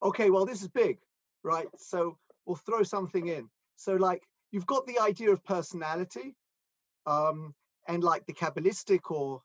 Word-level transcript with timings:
Okay, 0.02 0.32
well, 0.32 0.46
this 0.46 0.64
is 0.64 0.70
big, 0.70 0.98
right? 1.44 1.68
So, 1.78 2.18
or 2.50 2.58
throw 2.58 2.82
something 2.82 3.28
in. 3.28 3.48
So 3.76 3.94
like 3.94 4.24
you've 4.52 4.66
got 4.66 4.88
the 4.88 4.98
idea 5.00 5.32
of 5.32 5.46
personality, 5.46 6.36
um, 7.06 7.54
and 7.88 8.04
like 8.04 8.26
the 8.26 8.34
Kabbalistic 8.34 9.12
or 9.12 9.42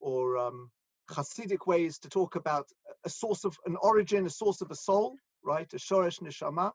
or 0.00 0.38
um, 0.38 0.70
Hasidic 1.10 1.66
ways 1.66 1.98
to 1.98 2.08
talk 2.08 2.36
about 2.36 2.66
a 3.04 3.10
source 3.10 3.44
of 3.44 3.54
an 3.66 3.76
origin, 3.82 4.24
a 4.24 4.30
source 4.30 4.62
of 4.62 4.70
a 4.70 4.74
soul, 4.74 5.16
right? 5.44 5.70
A 5.74 5.76
shoresh 5.76 6.22
neshama, 6.22 6.72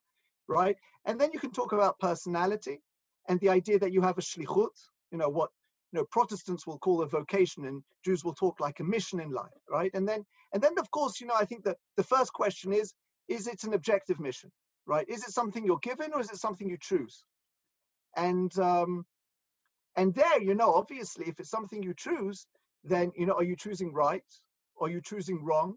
right? 0.47 0.77
And 1.05 1.19
then 1.19 1.31
you 1.33 1.39
can 1.39 1.51
talk 1.51 1.71
about 1.73 1.99
personality 1.99 2.79
and 3.27 3.39
the 3.39 3.49
idea 3.49 3.79
that 3.79 3.91
you 3.91 4.01
have 4.01 4.19
a 4.19 4.21
shlichut, 4.21 4.77
you 5.11 5.17
know, 5.17 5.29
what 5.29 5.49
you 5.91 5.97
know 5.99 6.05
Protestants 6.11 6.67
will 6.67 6.77
call 6.77 7.01
a 7.01 7.07
vocation 7.07 7.65
and 7.65 7.81
Jews 8.05 8.23
will 8.23 8.35
talk 8.35 8.59
like 8.59 8.79
a 8.79 8.83
mission 8.83 9.19
in 9.19 9.31
life, 9.31 9.63
right? 9.67 9.91
And 9.95 10.07
then 10.07 10.23
and 10.53 10.61
then 10.61 10.73
of 10.77 10.91
course, 10.91 11.19
you 11.19 11.25
know, 11.25 11.39
I 11.43 11.45
think 11.45 11.63
that 11.63 11.77
the 11.97 12.09
first 12.13 12.31
question 12.31 12.73
is, 12.73 12.93
is 13.27 13.47
it 13.47 13.63
an 13.63 13.73
objective 13.73 14.19
mission? 14.19 14.51
Right? 14.85 15.07
Is 15.07 15.23
it 15.23 15.31
something 15.31 15.65
you're 15.65 15.79
given 15.79 16.13
or 16.13 16.19
is 16.19 16.31
it 16.31 16.37
something 16.37 16.69
you 16.69 16.77
choose? 16.79 17.23
And 18.15 18.57
um, 18.59 19.05
and 19.95 20.13
there, 20.13 20.41
you 20.41 20.55
know, 20.55 20.73
obviously, 20.73 21.27
if 21.27 21.39
it's 21.39 21.49
something 21.49 21.83
you 21.83 21.93
choose, 21.95 22.47
then 22.83 23.11
you 23.15 23.25
know, 23.25 23.33
are 23.33 23.43
you 23.43 23.55
choosing 23.55 23.93
right? 23.93 24.23
Are 24.79 24.89
you 24.89 25.01
choosing 25.01 25.43
wrong? 25.43 25.75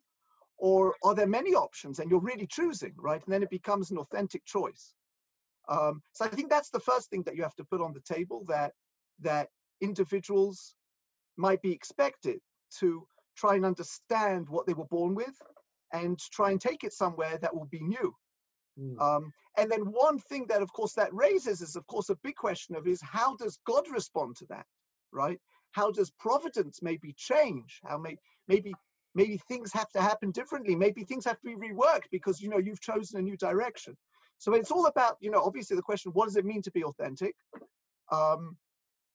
Or 0.58 0.94
are 1.04 1.14
there 1.14 1.26
many 1.26 1.54
options 1.54 1.98
and 1.98 2.10
you're 2.10 2.20
really 2.20 2.46
choosing, 2.46 2.94
right? 2.96 3.22
And 3.22 3.32
then 3.32 3.42
it 3.42 3.50
becomes 3.50 3.90
an 3.90 3.98
authentic 3.98 4.44
choice. 4.46 4.94
Um, 5.68 6.00
so 6.12 6.24
I 6.24 6.28
think 6.28 6.48
that's 6.48 6.70
the 6.70 6.80
first 6.80 7.10
thing 7.10 7.22
that 7.24 7.36
you 7.36 7.42
have 7.42 7.54
to 7.56 7.64
put 7.64 7.82
on 7.82 7.92
the 7.92 8.14
table 8.14 8.44
that 8.48 8.72
that 9.20 9.48
individuals 9.82 10.74
might 11.36 11.60
be 11.60 11.72
expected 11.72 12.40
to 12.78 13.06
try 13.36 13.54
and 13.54 13.66
understand 13.66 14.48
what 14.48 14.66
they 14.66 14.72
were 14.72 14.86
born 14.86 15.14
with 15.14 15.34
and 15.92 16.18
try 16.32 16.50
and 16.50 16.60
take 16.60 16.84
it 16.84 16.92
somewhere 16.92 17.38
that 17.38 17.54
will 17.54 17.66
be 17.66 17.80
new 17.80 18.14
Mm. 18.78 19.00
Um, 19.00 19.32
and 19.56 19.70
then 19.70 19.80
one 19.80 20.18
thing 20.18 20.46
that, 20.48 20.62
of 20.62 20.72
course, 20.72 20.92
that 20.94 21.14
raises 21.14 21.62
is, 21.62 21.76
of 21.76 21.86
course, 21.86 22.10
a 22.10 22.16
big 22.16 22.36
question 22.36 22.76
of 22.76 22.86
is 22.86 23.00
how 23.02 23.36
does 23.36 23.58
God 23.66 23.84
respond 23.90 24.36
to 24.36 24.46
that, 24.46 24.66
right? 25.12 25.40
How 25.72 25.90
does 25.90 26.10
providence 26.10 26.80
maybe 26.82 27.14
change? 27.16 27.80
How 27.84 27.98
may 27.98 28.16
maybe 28.48 28.74
maybe 29.14 29.38
things 29.48 29.72
have 29.72 29.88
to 29.90 30.00
happen 30.00 30.30
differently? 30.30 30.76
Maybe 30.76 31.04
things 31.04 31.24
have 31.24 31.40
to 31.40 31.46
be 31.46 31.54
reworked 31.54 32.08
because 32.10 32.40
you 32.40 32.48
know 32.48 32.58
you've 32.58 32.80
chosen 32.80 33.18
a 33.18 33.22
new 33.22 33.36
direction. 33.36 33.96
So 34.38 34.54
it's 34.54 34.70
all 34.70 34.86
about 34.86 35.16
you 35.20 35.30
know 35.30 35.42
obviously 35.42 35.76
the 35.76 35.82
question: 35.82 36.12
what 36.12 36.26
does 36.26 36.36
it 36.36 36.44
mean 36.44 36.62
to 36.62 36.70
be 36.70 36.84
authentic? 36.84 37.34
Um, 38.12 38.56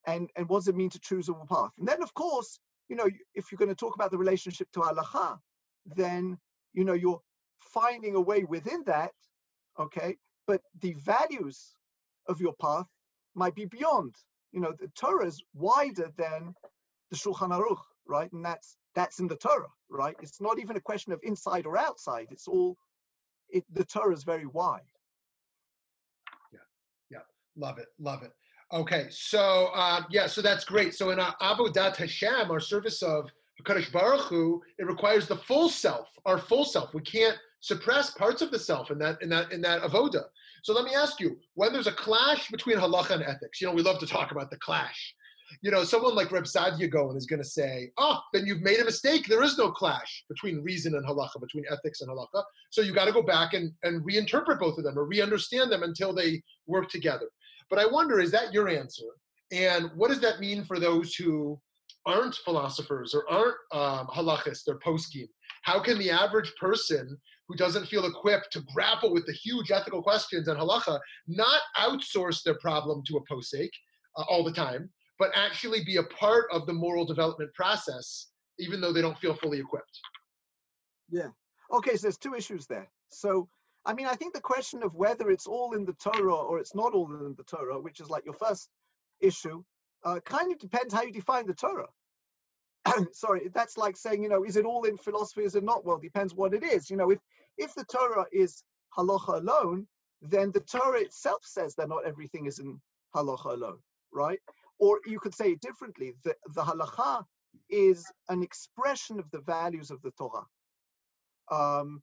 and 0.07 0.29
and 0.35 0.49
what 0.49 0.59
does 0.59 0.67
it 0.67 0.75
mean 0.75 0.89
to 0.89 0.99
choose 0.99 1.29
a 1.29 1.33
path? 1.33 1.71
And 1.77 1.87
then 1.87 2.01
of 2.01 2.13
course 2.13 2.59
you 2.89 2.95
know 2.95 3.09
if 3.35 3.51
you're 3.51 3.59
going 3.59 3.69
to 3.69 3.75
talk 3.75 3.95
about 3.95 4.11
the 4.11 4.17
relationship 4.17 4.67
to 4.73 4.79
halacha, 4.81 5.37
then 5.95 6.37
you 6.73 6.83
know 6.83 6.93
you're 6.93 7.21
finding 7.59 8.15
a 8.15 8.21
way 8.21 8.43
within 8.43 8.83
that 8.85 9.11
okay? 9.81 10.17
But 10.47 10.61
the 10.81 10.93
values 10.93 11.75
of 12.27 12.39
your 12.39 12.53
path 12.53 12.87
might 13.35 13.55
be 13.55 13.65
beyond 13.65 14.15
you 14.51 14.59
know 14.59 14.73
the 14.79 14.89
torah 14.89 15.25
is 15.25 15.41
wider 15.53 16.11
than 16.17 16.53
the 17.09 17.17
shulchan 17.17 17.49
aruch 17.49 17.77
right? 18.07 18.31
And 18.33 18.43
that's 18.43 18.77
that's 18.95 19.19
in 19.19 19.27
the 19.27 19.35
torah 19.35 19.67
right? 19.89 20.15
It's 20.21 20.41
not 20.41 20.59
even 20.59 20.75
a 20.75 20.81
question 20.81 21.13
of 21.13 21.19
inside 21.23 21.65
or 21.65 21.77
outside. 21.77 22.27
It's 22.31 22.47
all 22.47 22.77
it 23.49 23.63
the 23.73 23.85
torah 23.85 24.13
is 24.13 24.23
very 24.23 24.45
wide. 24.45 24.81
Yeah 26.53 26.59
yeah. 27.09 27.19
Love 27.55 27.77
it 27.77 27.87
love 27.99 28.23
it. 28.23 28.31
Okay 28.73 29.07
so 29.09 29.69
uh, 29.73 30.01
yeah 30.09 30.27
so 30.27 30.41
that's 30.41 30.65
great. 30.65 30.93
So 30.93 31.09
in 31.11 31.19
our 31.19 31.35
avodat 31.41 31.95
hashem 31.95 32.51
our 32.51 32.59
service 32.59 33.01
of 33.01 33.29
Kadosh 33.63 33.91
Baruch 33.91 34.21
Hu, 34.21 34.59
it 34.79 34.87
requires 34.87 35.27
the 35.27 35.35
full 35.35 35.69
self, 35.69 36.07
our 36.25 36.39
full 36.39 36.65
self. 36.65 36.95
We 36.95 37.01
can't 37.01 37.37
suppress 37.61 38.11
parts 38.11 38.41
of 38.41 38.51
the 38.51 38.59
self 38.59 38.91
in 38.91 38.97
that 38.99 39.21
in 39.21 39.29
that 39.29 39.51
in 39.51 39.61
that 39.61 39.81
avoda. 39.83 40.23
So 40.63 40.73
let 40.73 40.85
me 40.85 40.93
ask 40.93 41.19
you, 41.19 41.37
when 41.53 41.71
there's 41.73 41.87
a 41.87 41.93
clash 41.93 42.49
between 42.49 42.77
halacha 42.77 43.11
and 43.11 43.23
ethics, 43.23 43.61
you 43.61 43.67
know, 43.67 43.73
we 43.73 43.81
love 43.81 43.99
to 43.99 44.07
talk 44.07 44.31
about 44.31 44.51
the 44.51 44.57
clash. 44.57 45.15
You 45.61 45.69
know, 45.69 45.83
someone 45.83 46.15
like 46.15 46.31
Reb 46.31 46.45
Saadia 46.45 46.89
Gaon 46.89 47.17
is 47.17 47.25
going 47.25 47.41
to 47.41 47.47
say, 47.47 47.91
"Oh, 47.97 48.19
then 48.33 48.45
you've 48.45 48.61
made 48.61 48.79
a 48.79 48.85
mistake. 48.85 49.27
There 49.27 49.43
is 49.43 49.57
no 49.57 49.71
clash 49.71 50.23
between 50.29 50.63
reason 50.63 50.95
and 50.95 51.05
halacha, 51.05 51.41
between 51.41 51.65
ethics 51.69 52.01
and 52.01 52.09
halacha. 52.09 52.43
So 52.69 52.81
you 52.81 52.93
got 52.93 53.05
to 53.05 53.11
go 53.11 53.21
back 53.21 53.53
and 53.53 53.71
and 53.83 54.05
reinterpret 54.05 54.59
both 54.59 54.77
of 54.77 54.83
them 54.83 54.97
or 54.97 55.05
re-understand 55.05 55.71
them 55.71 55.83
until 55.83 56.13
they 56.13 56.41
work 56.67 56.89
together." 56.89 57.29
But 57.69 57.79
I 57.79 57.85
wonder, 57.85 58.19
is 58.19 58.31
that 58.31 58.53
your 58.53 58.67
answer? 58.67 59.05
And 59.51 59.91
what 59.95 60.09
does 60.09 60.19
that 60.21 60.39
mean 60.39 60.63
for 60.63 60.79
those 60.79 61.15
who 61.15 61.59
aren't 62.05 62.35
philosophers 62.35 63.13
or 63.13 63.29
aren't 63.29 63.55
um, 63.71 64.07
halachists 64.07 64.67
or 64.67 64.79
poskim? 64.79 65.27
How 65.63 65.81
can 65.81 65.99
the 65.99 66.11
average 66.11 66.51
person 66.59 67.17
who 67.51 67.57
doesn't 67.57 67.87
feel 67.87 68.05
equipped 68.05 68.47
to 68.53 68.63
grapple 68.73 69.11
with 69.11 69.25
the 69.25 69.33
huge 69.33 69.71
ethical 69.71 70.01
questions 70.01 70.47
and 70.47 70.57
halacha 70.57 70.97
not 71.27 71.61
outsource 71.77 72.43
their 72.43 72.57
problem 72.59 73.03
to 73.05 73.17
a 73.17 73.33
posek 73.33 73.69
uh, 74.17 74.23
all 74.29 74.43
the 74.43 74.51
time, 74.51 74.89
but 75.19 75.31
actually 75.35 75.83
be 75.83 75.97
a 75.97 76.03
part 76.03 76.45
of 76.51 76.65
the 76.65 76.73
moral 76.73 77.05
development 77.05 77.53
process, 77.53 78.27
even 78.57 78.79
though 78.79 78.93
they 78.93 79.01
don't 79.01 79.17
feel 79.17 79.35
fully 79.35 79.59
equipped? 79.59 79.99
Yeah. 81.09 81.27
Okay, 81.73 81.95
so 81.95 82.03
there's 82.03 82.17
two 82.17 82.35
issues 82.35 82.67
there. 82.67 82.89
So, 83.09 83.49
I 83.85 83.93
mean, 83.93 84.07
I 84.07 84.15
think 84.15 84.33
the 84.33 84.39
question 84.39 84.81
of 84.81 84.95
whether 84.95 85.29
it's 85.29 85.47
all 85.47 85.73
in 85.73 85.83
the 85.83 85.93
Torah 85.93 86.33
or 86.33 86.57
it's 86.57 86.73
not 86.73 86.93
all 86.93 87.11
in 87.11 87.35
the 87.37 87.43
Torah, 87.43 87.79
which 87.79 87.99
is 87.99 88.09
like 88.09 88.23
your 88.23 88.35
first 88.35 88.69
issue, 89.19 89.61
uh, 90.05 90.21
kind 90.23 90.53
of 90.53 90.59
depends 90.59 90.93
how 90.93 91.01
you 91.01 91.11
define 91.11 91.47
the 91.47 91.53
Torah. 91.53 91.89
sorry, 93.13 93.49
that's 93.53 93.77
like 93.77 93.97
saying, 93.97 94.23
you 94.23 94.29
know, 94.29 94.43
is 94.43 94.57
it 94.57 94.65
all 94.65 94.83
in 94.85 94.97
philosophy? 94.97 95.43
Is 95.43 95.55
it 95.55 95.63
not? 95.63 95.85
Well, 95.85 95.99
depends 95.99 96.33
what 96.35 96.53
it 96.53 96.63
is. 96.63 96.89
You 96.89 96.97
know, 96.97 97.11
if 97.11 97.19
if 97.57 97.73
the 97.75 97.85
Torah 97.85 98.25
is 98.31 98.63
halacha 98.97 99.39
alone, 99.41 99.87
then 100.21 100.51
the 100.51 100.61
Torah 100.61 101.01
itself 101.01 101.41
says 101.43 101.75
that 101.75 101.89
not 101.89 102.05
everything 102.05 102.45
is 102.47 102.59
in 102.59 102.79
halacha 103.15 103.53
alone, 103.53 103.79
right? 104.13 104.39
Or 104.79 104.99
you 105.05 105.19
could 105.19 105.35
say 105.35 105.51
it 105.53 105.61
differently: 105.61 106.13
the 106.23 106.35
the 106.55 106.63
halacha 106.63 107.23
is 107.69 108.05
an 108.29 108.43
expression 108.43 109.19
of 109.19 109.29
the 109.31 109.41
values 109.41 109.91
of 109.91 110.01
the 110.01 110.11
Torah. 110.11 110.45
Um, 111.51 112.01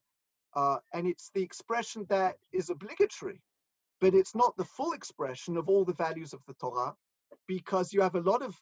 uh, 0.56 0.78
and 0.94 1.06
it's 1.06 1.30
the 1.34 1.42
expression 1.42 2.06
that 2.10 2.36
is 2.52 2.70
obligatory, 2.70 3.40
but 4.00 4.14
it's 4.14 4.34
not 4.34 4.56
the 4.56 4.64
full 4.64 4.92
expression 4.92 5.56
of 5.56 5.68
all 5.68 5.84
the 5.84 5.94
values 5.94 6.32
of 6.34 6.40
the 6.48 6.54
Torah, 6.54 6.94
because 7.48 7.92
you 7.92 8.02
have 8.02 8.16
a 8.16 8.20
lot 8.20 8.42
of 8.42 8.56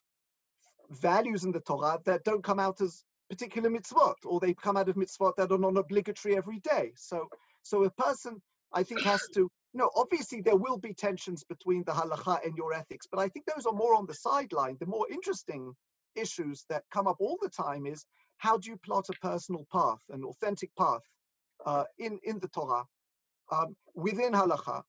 values 0.90 1.44
in 1.44 1.52
the 1.52 1.60
Torah 1.60 2.00
that 2.04 2.24
don't 2.24 2.44
come 2.44 2.60
out 2.60 2.80
as 2.80 3.04
particular 3.28 3.70
mitzvot, 3.70 4.14
or 4.24 4.40
they 4.40 4.54
come 4.54 4.76
out 4.76 4.88
of 4.88 4.96
mitzvot 4.96 5.36
that 5.36 5.52
are 5.52 5.58
non 5.58 5.76
obligatory 5.76 6.36
every 6.36 6.60
day. 6.60 6.92
So, 6.96 7.28
so 7.62 7.84
a 7.84 7.90
person, 7.90 8.40
I 8.72 8.82
think, 8.82 9.02
has 9.02 9.26
to 9.34 9.50
no, 9.76 9.90
obviously 9.94 10.40
there 10.40 10.56
will 10.56 10.78
be 10.78 10.94
tensions 10.94 11.44
between 11.44 11.84
the 11.84 11.92
halacha 11.92 12.44
and 12.46 12.56
your 12.56 12.72
ethics, 12.72 13.06
but 13.10 13.20
I 13.20 13.28
think 13.28 13.44
those 13.44 13.66
are 13.66 13.74
more 13.74 13.94
on 13.94 14.06
the 14.06 14.14
sideline. 14.14 14.78
The 14.80 14.86
more 14.86 15.06
interesting 15.10 15.74
issues 16.14 16.64
that 16.70 16.84
come 16.90 17.06
up 17.06 17.16
all 17.20 17.36
the 17.42 17.50
time 17.50 17.84
is 17.84 18.06
how 18.38 18.56
do 18.56 18.70
you 18.70 18.78
plot 18.78 19.10
a 19.10 19.12
personal 19.20 19.66
path, 19.70 20.00
an 20.08 20.24
authentic 20.24 20.74
path 20.76 21.02
uh, 21.66 21.84
in 21.98 22.18
in 22.24 22.38
the 22.38 22.48
Torah 22.48 22.86
um, 23.52 23.76
within 23.94 24.32
halacha. 24.32 24.82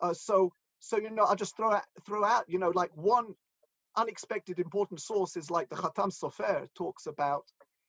Uh, 0.00 0.14
so 0.14 0.52
so 0.78 0.98
you 0.98 1.10
know, 1.10 1.24
I 1.24 1.34
just 1.34 1.56
throw 1.56 1.72
out 1.72 1.84
throw 2.06 2.24
out 2.24 2.44
you 2.46 2.60
know 2.60 2.70
like 2.70 2.90
one 2.94 3.34
unexpected 3.98 4.58
important 4.58 5.00
sources 5.00 5.50
like 5.50 5.68
the 5.68 5.76
Khatam 5.76 6.10
Sofer 6.12 6.68
talks 6.74 7.06
about 7.06 7.44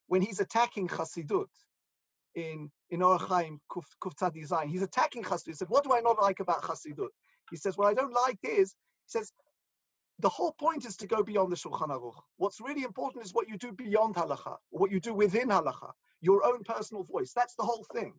when 0.07 0.21
he's 0.21 0.39
attacking 0.39 0.87
Chassidut 0.87 1.53
in 2.35 2.71
in 2.89 2.99
Orach 3.01 3.27
Chaim 3.27 3.59
Kuf 3.71 4.33
Design. 4.33 4.67
He's 4.67 4.81
attacking 4.81 5.23
Chassidut. 5.23 5.53
He 5.53 5.53
said, 5.53 5.69
"What 5.69 5.83
do 5.83 5.93
I 5.93 6.01
not 6.01 6.21
like 6.21 6.39
about 6.39 6.63
Chassidut?" 6.63 7.13
He 7.51 7.57
says, 7.57 7.77
"What 7.77 7.87
I 7.87 7.93
don't 7.93 8.13
like 8.25 8.39
is," 8.43 8.75
he 9.05 9.09
says, 9.15 9.31
"the 10.19 10.29
whole 10.29 10.53
point 10.53 10.85
is 10.85 10.97
to 10.97 11.07
go 11.07 11.23
beyond 11.23 11.51
the 11.51 11.55
Shulchan 11.55 11.89
Aruch. 11.89 12.19
What's 12.37 12.59
really 12.59 12.83
important 12.83 13.23
is 13.25 13.33
what 13.33 13.47
you 13.47 13.57
do 13.57 13.71
beyond 13.71 14.15
halacha, 14.15 14.57
what 14.71 14.91
you 14.91 14.99
do 14.99 15.13
within 15.13 15.49
halacha, 15.49 15.91
your 16.21 16.43
own 16.43 16.63
personal 16.63 17.03
voice. 17.03 17.31
That's 17.33 17.55
the 17.55 17.67
whole 17.69 17.85
thing. 17.93 18.13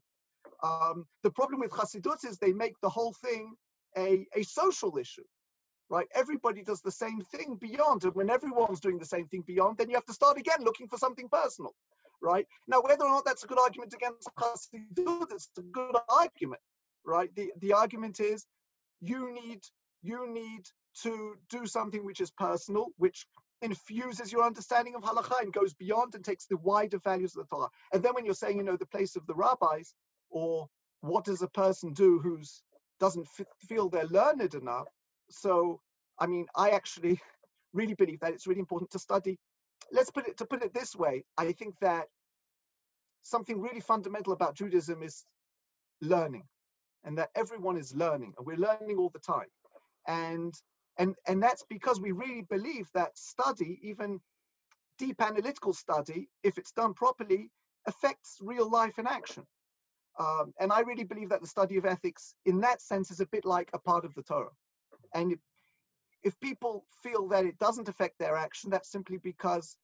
Um, 0.62 1.06
the 1.25 1.31
problem 1.31 1.58
with 1.60 1.72
Chassidut 1.72 2.25
is 2.25 2.38
they 2.38 2.52
make 2.52 2.76
the 2.81 2.94
whole 2.96 3.14
thing 3.25 3.56
a, 3.96 4.26
a 4.34 4.42
social 4.44 4.96
issue." 4.96 5.28
Right, 5.90 6.08
everybody 6.14 6.62
does 6.62 6.82
the 6.82 6.92
same 6.92 7.20
thing 7.22 7.56
beyond, 7.60 8.04
and 8.04 8.14
when 8.14 8.31
everyone's 8.31 8.81
doing 8.81 8.98
the 8.98 9.06
same 9.06 9.28
thing 9.28 9.44
beyond, 9.46 9.78
then 9.78 9.90
you 9.90 9.96
have 9.96 10.06
to 10.06 10.14
start 10.14 10.38
again 10.38 10.60
looking 10.62 10.88
for 10.88 10.98
something 10.98 11.28
personal 11.31 11.75
right? 12.22 12.46
Now, 12.69 12.82
whether 12.82 13.04
or 13.04 13.10
not 13.10 13.25
that's 13.26 13.44
a 13.44 13.48
good 13.48 13.60
argument 13.60 13.94
against 13.94 14.28
Chassidut, 14.38 15.32
it's 15.32 15.50
a 15.58 15.62
good 15.62 15.96
argument, 16.08 16.62
right? 17.04 17.34
The 17.34 17.52
the 17.60 17.75
argument 17.75 18.20
is 18.20 18.46
you 19.00 19.32
need 19.32 19.60
you 20.02 20.32
need 20.32 20.66
to 21.02 21.37
do 21.50 21.66
something 21.66 22.04
which 22.04 22.20
is 22.20 22.31
personal, 22.32 22.88
which 22.96 23.26
infuses 23.62 24.32
your 24.32 24.44
understanding 24.44 24.94
of 24.96 25.02
halacha 25.02 25.42
and 25.42 25.52
goes 25.52 25.75
beyond 25.75 26.14
and 26.14 26.25
takes 26.25 26.46
the 26.46 26.56
wider 26.58 26.98
values 26.98 27.37
of 27.37 27.48
the 27.48 27.56
Torah. 27.56 27.69
And 27.92 28.02
then 28.02 28.14
when 28.14 28.25
you're 28.25 28.34
saying, 28.34 28.58
you 28.58 28.64
know, 28.64 28.76
the 28.76 28.87
place 28.87 29.16
of 29.16 29.26
the 29.26 29.34
rabbis, 29.34 29.94
or 30.31 30.69
what 31.02 31.25
does 31.25 31.42
a 31.42 31.48
person 31.48 31.92
do 31.92 32.20
who's 32.20 32.62
doesn't 33.00 33.28
f- 33.38 33.46
feel 33.69 33.88
they're 33.90 34.06
learned 34.06 34.54
enough? 34.54 34.88
So, 35.31 35.81
I 36.19 36.27
mean, 36.27 36.47
I 36.56 36.71
actually 36.71 37.21
really 37.73 37.94
believe 37.94 38.21
that 38.21 38.32
it's 38.32 38.47
really 38.47 38.61
important 38.61 38.91
to 38.93 38.99
study. 38.99 39.38
Let's 39.93 40.11
put 40.11 40.29
it 40.29 40.37
to 40.38 40.47
put 40.47 40.62
it 40.62 40.73
this 40.73 40.94
way 40.94 41.25
i 41.38 41.53
think 41.53 41.75
that 41.81 42.06
something 43.23 43.61
really 43.61 43.81
fundamental 43.81 44.32
about 44.32 44.55
judaism 44.55 45.03
is 45.03 45.25
learning 46.00 46.44
and 47.05 47.19
that 47.19 47.31
everyone 47.35 47.77
is 47.77 47.94
learning 47.94 48.35
and 48.37 48.47
we're 48.47 48.56
learning 48.56 48.99
all 48.99 49.11
the 49.11 49.19
time. 49.21 49.49
And 50.06 50.55
and 50.99 51.15
and 51.27 51.43
that's 51.43 51.65
because 51.69 52.00
we 52.00 52.12
really 52.12 52.43
believe 52.43 52.88
that 52.94 53.17
study 53.17 53.79
even 53.83 54.21
deep 54.99 55.21
analytical 55.23 55.73
study 55.73 56.29
if 56.43 56.59
it's 56.59 56.73
done 56.73 56.94
properly 56.94 57.50
affects 57.87 58.38
real 58.43 58.69
life 58.69 58.99
in 58.99 59.06
action. 59.06 59.44
Um, 60.19 60.53
and 60.59 60.73
i 60.73 60.81
really 60.81 61.05
believe 61.05 61.31
that 61.31 61.41
the 61.41 61.47
study 61.47 61.76
of 61.76 61.87
ethics 61.87 62.35
in 62.44 62.61
that 62.61 62.83
sense 62.83 63.11
is 63.11 63.21
a 63.21 63.26
bit 63.26 63.44
like 63.44 63.71
a 63.73 63.79
part 63.79 64.05
of 64.05 64.15
the 64.15 64.23
torah 64.23 64.50
and 65.15 65.37
if 66.23 66.39
people 66.41 66.85
feel 67.03 67.29
that 67.29 67.45
it 67.45 67.59
doesn't 67.59 67.89
affect 67.89 68.19
their 68.19 68.37
action, 68.37 68.71
that's 68.71 68.91
simply 68.91 69.19
because 69.19 69.77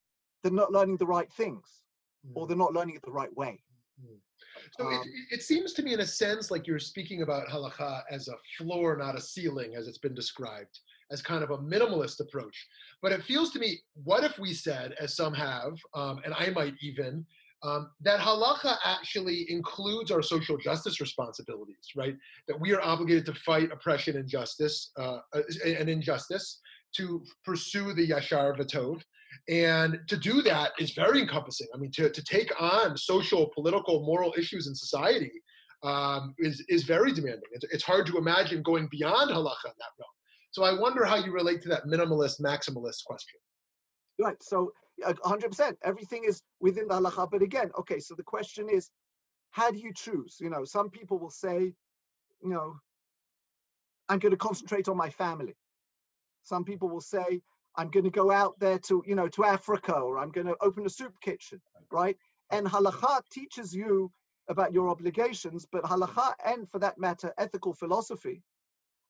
they're 0.43 0.53
not 0.53 0.73
learning 0.73 0.97
the 0.99 1.07
right 1.07 1.33
things 1.33 1.83
mm. 2.27 2.33
or 2.35 2.47
they're 2.47 2.57
not 2.57 2.75
learning 2.75 2.97
it 2.97 3.03
the 3.03 3.11
right 3.11 3.35
way. 3.37 3.63
Mm. 4.03 4.19
So 4.79 4.87
um, 4.87 4.95
it, 4.95 5.37
it, 5.37 5.43
seems 5.43 5.73
to 5.75 5.83
me, 5.83 5.95
in 5.95 6.01
a 6.01 6.07
sense, 6.07 6.51
like 6.51 6.67
you're 6.67 6.79
speaking 6.79 7.23
about 7.23 7.49
halacha 7.49 8.03
as 8.11 8.29
a 8.29 8.35
floor, 8.59 8.97
not 8.97 9.17
a 9.17 9.21
ceiling, 9.21 9.75
as 9.77 9.89
it's 9.89 9.99
been 9.99 10.15
described, 10.15 10.79
as 11.11 11.23
kind 11.23 11.43
of 11.43 11.51
a 11.51 11.59
minimalist 11.59 12.21
approach. 12.21 12.67
But 13.03 13.13
it 13.13 13.23
feels 13.23 13.51
to 13.53 13.59
me, 13.59 13.81
what 14.05 14.25
if 14.25 14.39
we 14.39 14.53
said, 14.53 14.95
as 15.01 15.17
some 15.17 15.35
have, 15.35 15.79
um, 15.95 16.21
and 16.25 16.35
I 16.35 16.51
might 16.51 16.75
even, 16.83 17.25
um, 17.63 17.91
that 18.03 18.21
halacha 18.21 18.77
actually 18.85 19.47
includes 19.51 20.11
our 20.11 20.23
social 20.23 20.57
justice 20.59 21.01
responsibilities, 21.01 21.87
right? 21.97 22.15
That 22.49 22.61
we 22.61 22.75
are 22.75 22.83
obligated 22.83 23.27
to 23.27 23.35
fight 23.35 23.73
oppression 23.73 24.17
and 24.17 24.29
justice 24.29 24.93
uh, 24.99 25.19
and 25.65 25.89
injustice, 25.89 26.61
to 26.97 27.23
pursue 27.45 27.93
the 27.93 28.09
yashar 28.09 28.57
v'tov, 28.59 29.03
and 29.49 29.99
to 30.09 30.17
do 30.17 30.43
that 30.43 30.73
is 30.79 30.93
very 30.93 31.21
encompassing. 31.21 31.67
I 31.75 31.79
mean, 31.79 31.91
to, 31.93 32.11
to 32.11 32.25
take 32.25 32.53
on 32.61 32.97
social, 32.97 33.51
political, 33.55 34.05
moral 34.05 34.35
issues 34.39 34.67
in 34.67 34.75
society 34.75 35.33
um, 35.83 36.35
is, 36.39 36.65
is 36.69 36.85
very 36.85 37.13
demanding. 37.13 37.49
It's, 37.53 37.65
it's 37.73 37.85
hard 37.85 38.07
to 38.07 38.19
imagine 38.19 38.63
going 38.63 38.89
beyond 38.91 39.31
halacha 39.31 39.67
in 39.67 39.79
that 39.79 39.93
realm. 39.99 40.17
So 40.53 40.63
I 40.65 40.79
wonder 40.79 41.05
how 41.05 41.17
you 41.17 41.33
relate 41.33 41.61
to 41.63 41.69
that 41.69 41.85
minimalist, 41.85 42.41
maximalist 42.41 43.05
question. 43.05 43.39
Right. 44.19 44.43
So 44.43 44.73
100%. 45.03 45.77
Everything 45.83 46.25
is 46.25 46.43
within 46.61 46.89
the 46.89 46.95
halacha. 46.95 47.31
But 47.31 47.43
again, 47.43 47.71
okay, 47.79 48.01
so 48.01 48.15
the 48.15 48.23
question 48.23 48.69
is, 48.69 48.91
how 49.51 49.71
do 49.71 49.79
you 49.79 49.93
choose? 49.95 50.37
You 50.41 50.51
know, 50.51 50.65
some 50.65 50.91
people 50.91 51.19
will 51.19 51.31
say, 51.31 51.73
you 52.43 52.51
know, 52.51 52.77
I'm 54.09 54.19
going 54.19 54.33
to 54.33 54.39
concentrate 54.39 54.89
on 54.89 54.97
my 54.97 55.11
family. 55.11 55.57
Some 56.45 56.65
people 56.65 56.89
will 56.89 57.01
say, 57.01 57.41
I'm 57.77 57.91
going 57.91 58.05
to 58.05 58.11
go 58.11 58.31
out 58.31 58.59
there 58.59 58.79
to, 58.81 59.03
you 59.07 59.15
know, 59.15 59.29
to 59.29 59.45
Africa, 59.45 59.95
or 59.95 60.19
I'm 60.19 60.31
going 60.31 60.47
to 60.47 60.57
open 60.61 60.87
a 60.87 60.91
soup 60.91 61.15
kitchen, 61.21 61.61
right? 61.91 62.17
And 62.51 62.67
halacha 62.67 63.23
teaches 63.31 63.75
you 63.75 64.13
about 64.49 64.73
your 64.73 64.89
obligations, 64.89 65.67
but 65.71 65.83
halacha 65.83 66.35
and, 66.45 66.71
for 66.71 66.79
that 66.79 66.99
matter, 66.99 67.35
ethical 67.37 67.75
philosophy 67.75 68.43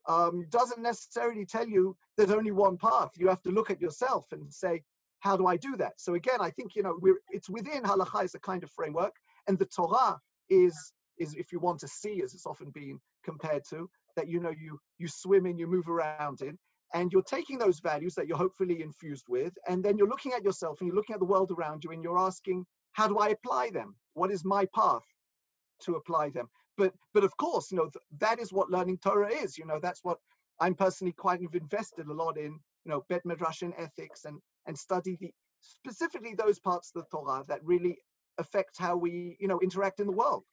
um, 0.08 0.46
doesn't 0.50 0.82
necessarily 0.82 1.44
tell 1.44 1.68
you 1.68 1.96
there's 2.16 2.30
only 2.30 2.52
one 2.52 2.78
path. 2.78 3.10
You 3.16 3.28
have 3.28 3.42
to 3.42 3.50
look 3.50 3.70
at 3.70 3.80
yourself 3.80 4.26
and 4.32 4.52
say, 4.52 4.82
how 5.20 5.36
do 5.36 5.46
I 5.46 5.56
do 5.56 5.76
that? 5.76 5.94
So 5.96 6.14
again, 6.14 6.38
I 6.40 6.50
think 6.50 6.74
you 6.74 6.82
know 6.82 6.98
it's 7.30 7.48
within 7.50 7.82
halacha 7.82 8.24
is 8.24 8.34
a 8.34 8.40
kind 8.40 8.62
of 8.62 8.70
framework, 8.70 9.14
and 9.48 9.58
the 9.58 9.66
Torah 9.66 10.18
is 10.48 10.92
is 11.18 11.34
if 11.34 11.52
you 11.52 11.58
want 11.58 11.80
to 11.80 11.88
see, 11.88 12.22
as 12.22 12.34
it's 12.34 12.46
often 12.46 12.70
been 12.70 13.00
compared 13.24 13.62
to, 13.70 13.88
that 14.16 14.28
you 14.28 14.40
know 14.40 14.50
you 14.50 14.78
you 14.98 15.08
swim 15.08 15.46
in, 15.46 15.58
you 15.58 15.66
move 15.66 15.88
around 15.88 16.42
in, 16.42 16.58
and 16.94 17.12
you're 17.12 17.22
taking 17.22 17.58
those 17.58 17.80
values 17.80 18.14
that 18.14 18.26
you're 18.26 18.36
hopefully 18.36 18.82
infused 18.82 19.26
with, 19.28 19.52
and 19.68 19.84
then 19.84 19.96
you're 19.96 20.08
looking 20.08 20.32
at 20.32 20.44
yourself 20.44 20.80
and 20.80 20.88
you're 20.88 20.96
looking 20.96 21.14
at 21.14 21.20
the 21.20 21.26
world 21.26 21.50
around 21.50 21.84
you, 21.84 21.90
and 21.90 22.02
you're 22.02 22.18
asking, 22.18 22.64
how 22.92 23.08
do 23.08 23.18
I 23.18 23.28
apply 23.28 23.70
them? 23.70 23.94
What 24.14 24.30
is 24.30 24.44
my 24.44 24.66
path 24.74 25.04
to 25.82 25.96
apply 25.96 26.30
them? 26.30 26.48
But 26.76 26.94
but 27.14 27.24
of 27.24 27.36
course, 27.36 27.70
you 27.70 27.78
know 27.78 27.90
th- 27.90 28.04
that 28.18 28.38
is 28.38 28.52
what 28.52 28.70
learning 28.70 28.98
Torah 28.98 29.32
is. 29.32 29.58
You 29.58 29.66
know 29.66 29.80
that's 29.80 30.04
what 30.04 30.18
I'm 30.60 30.74
personally 30.74 31.12
quite 31.12 31.40
invested 31.40 32.06
a 32.06 32.12
lot 32.12 32.38
in. 32.38 32.58
You 32.84 32.92
know, 32.92 33.04
bet 33.08 33.24
midrash 33.24 33.62
and 33.62 33.74
ethics 33.76 34.24
and 34.24 34.40
and 34.66 34.78
study 34.78 35.16
the 35.20 35.32
specifically 35.60 36.34
those 36.34 36.58
parts 36.58 36.92
of 36.94 37.02
the 37.02 37.16
Torah 37.16 37.44
that 37.48 37.64
really 37.64 37.98
affect 38.38 38.76
how 38.78 38.96
we, 38.96 39.36
you 39.40 39.48
know, 39.48 39.58
interact 39.60 40.00
in 40.00 40.06
the 40.06 40.12
world. 40.12 40.44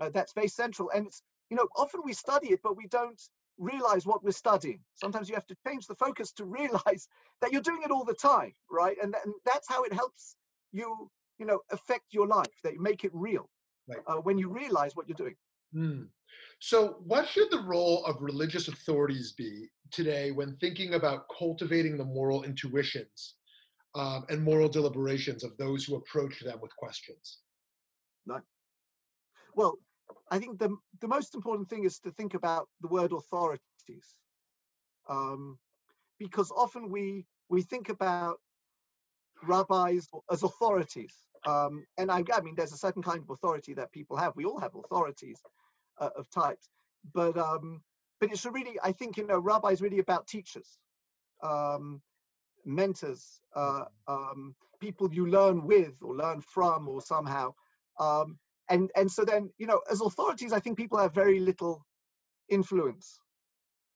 Uh, 0.00 0.10
that's 0.10 0.32
very 0.32 0.48
central, 0.48 0.90
and 0.94 1.06
it's 1.06 1.22
you 1.50 1.56
know 1.56 1.68
often 1.76 2.00
we 2.04 2.12
study 2.12 2.48
it, 2.48 2.60
but 2.62 2.76
we 2.76 2.86
don't 2.88 3.20
realize 3.58 4.06
what 4.06 4.24
we're 4.24 4.32
studying. 4.32 4.80
Sometimes 4.94 5.28
you 5.28 5.34
have 5.36 5.46
to 5.46 5.56
change 5.66 5.86
the 5.86 5.94
focus 5.94 6.32
to 6.32 6.44
realize 6.60 7.08
that 7.40 7.52
you're 7.52 7.62
doing 7.62 7.82
it 7.84 7.90
all 7.90 8.04
the 8.04 8.14
time, 8.14 8.52
right? 8.70 8.96
And, 9.02 9.14
and 9.24 9.34
that's 9.44 9.68
how 9.68 9.84
it 9.84 9.92
helps 9.92 10.36
you, 10.72 11.10
you 11.38 11.46
know, 11.46 11.60
affect 11.70 12.06
your 12.10 12.26
life. 12.26 12.58
That 12.64 12.74
you 12.74 12.82
make 12.82 13.04
it 13.04 13.12
real 13.14 13.48
right. 13.88 13.98
uh, 14.06 14.16
when 14.16 14.38
you 14.38 14.48
realize 14.48 14.96
what 14.96 15.08
you're 15.08 15.16
doing. 15.16 15.36
Mm. 15.74 16.08
So, 16.60 16.96
what 17.04 17.28
should 17.28 17.50
the 17.50 17.62
role 17.62 18.04
of 18.06 18.16
religious 18.20 18.68
authorities 18.68 19.32
be 19.32 19.68
today 19.90 20.30
when 20.30 20.56
thinking 20.56 20.94
about 20.94 21.26
cultivating 21.36 21.96
the 21.96 22.04
moral 22.04 22.42
intuitions 22.42 23.34
um, 23.94 24.24
and 24.28 24.42
moral 24.42 24.68
deliberations 24.68 25.44
of 25.44 25.56
those 25.56 25.84
who 25.84 25.96
approach 25.96 26.40
them 26.40 26.58
with 26.60 26.74
questions? 26.76 27.38
No. 28.26 28.40
Well, 29.54 29.78
I 30.30 30.38
think 30.38 30.58
the 30.58 30.76
the 31.00 31.08
most 31.08 31.34
important 31.34 31.68
thing 31.68 31.84
is 31.84 31.98
to 32.00 32.10
think 32.10 32.34
about 32.34 32.68
the 32.80 32.88
word 32.88 33.12
authorities, 33.12 34.18
um, 35.08 35.58
because 36.18 36.50
often 36.50 36.90
we 36.90 37.26
we 37.48 37.62
think 37.62 37.88
about 37.88 38.40
rabbis 39.42 40.08
as 40.30 40.42
authorities, 40.42 41.14
um, 41.46 41.84
and 41.98 42.10
I, 42.10 42.24
I, 42.32 42.40
mean 42.40 42.54
there's 42.56 42.72
a 42.72 42.78
certain 42.78 43.02
kind 43.02 43.20
of 43.20 43.30
authority 43.30 43.74
that 43.74 43.92
people 43.92 44.16
have. 44.16 44.34
We 44.34 44.44
all 44.44 44.58
have 44.58 44.74
authorities 44.74 45.40
uh, 45.98 46.10
of 46.16 46.28
types, 46.30 46.68
but 47.12 47.36
um, 47.36 47.82
but 48.20 48.32
it's 48.32 48.44
really 48.44 48.78
I 48.82 48.92
think 48.92 49.16
you 49.16 49.26
know 49.26 49.38
rabbis 49.38 49.80
really 49.80 49.98
about 49.98 50.26
teachers. 50.26 50.78
Um, 51.42 52.00
mentors, 52.64 53.40
uh, 53.54 53.84
um, 54.08 54.54
people 54.80 55.12
you 55.12 55.26
learn 55.26 55.64
with 55.64 55.94
or 56.02 56.16
learn 56.16 56.40
from 56.40 56.88
or 56.88 57.00
somehow. 57.00 57.54
Um, 57.98 58.38
and 58.68 58.90
and 58.96 59.10
so 59.10 59.24
then 59.24 59.50
you 59.58 59.66
know, 59.66 59.80
as 59.90 60.00
authorities, 60.00 60.52
I 60.52 60.60
think 60.60 60.76
people 60.76 60.98
have 60.98 61.14
very 61.14 61.40
little 61.40 61.84
influence 62.48 63.20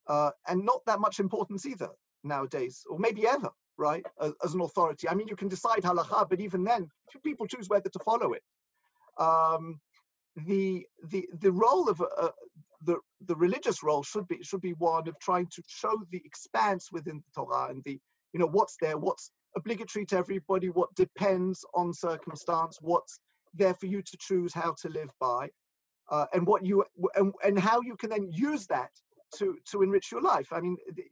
uh, 0.08 0.30
and 0.48 0.64
not 0.64 0.84
that 0.86 1.00
much 1.00 1.20
importance 1.20 1.66
either 1.66 1.90
nowadays, 2.24 2.82
or 2.88 2.98
maybe 2.98 3.26
ever, 3.26 3.50
right? 3.76 4.04
As, 4.20 4.32
as, 4.42 4.54
an 4.54 4.60
authority. 4.62 5.08
I 5.08 5.14
mean, 5.14 5.28
you 5.28 5.36
can 5.36 5.48
decide 5.48 5.82
halacha, 5.82 6.28
but 6.28 6.40
even 6.40 6.64
then, 6.64 6.88
people 7.24 7.46
choose 7.46 7.68
whether 7.68 7.90
to 7.90 7.98
follow 8.00 8.32
it. 8.32 8.42
Um, 9.18 9.80
the 10.46 10.86
the 11.10 11.28
the 11.40 11.52
role 11.52 11.88
of 11.88 12.00
uh, 12.00 12.30
the 12.82 12.98
the 13.26 13.36
religious 13.36 13.82
role 13.82 14.02
should 14.02 14.26
be 14.28 14.38
should 14.42 14.60
be 14.60 14.72
one 14.74 15.08
of 15.08 15.18
trying 15.20 15.46
to 15.46 15.62
show 15.66 16.00
the 16.10 16.22
expanse 16.24 16.90
within 16.92 17.16
the 17.16 17.42
Torah 17.42 17.70
and 17.70 17.82
the 17.84 17.98
you 18.32 18.40
know 18.40 18.46
what's 18.46 18.76
there, 18.80 18.98
what's 18.98 19.30
obligatory 19.56 20.06
to 20.06 20.16
everybody, 20.16 20.68
what 20.68 20.94
depends 20.94 21.64
on 21.74 21.92
circumstance, 21.92 22.78
what's 22.80 23.18
there 23.54 23.74
for 23.74 23.86
you 23.86 24.02
to 24.02 24.16
choose 24.20 24.52
how 24.52 24.74
to 24.82 24.88
live 24.88 25.10
by, 25.20 25.48
uh, 26.10 26.26
and 26.32 26.46
what 26.46 26.64
you 26.64 26.84
and, 27.14 27.32
and 27.44 27.58
how 27.58 27.80
you 27.80 27.96
can 27.96 28.10
then 28.10 28.30
use 28.32 28.66
that 28.66 28.90
to 29.36 29.56
to 29.70 29.82
enrich 29.82 30.12
your 30.12 30.22
life. 30.22 30.48
I 30.52 30.60
mean, 30.60 30.76
the, 30.94 31.04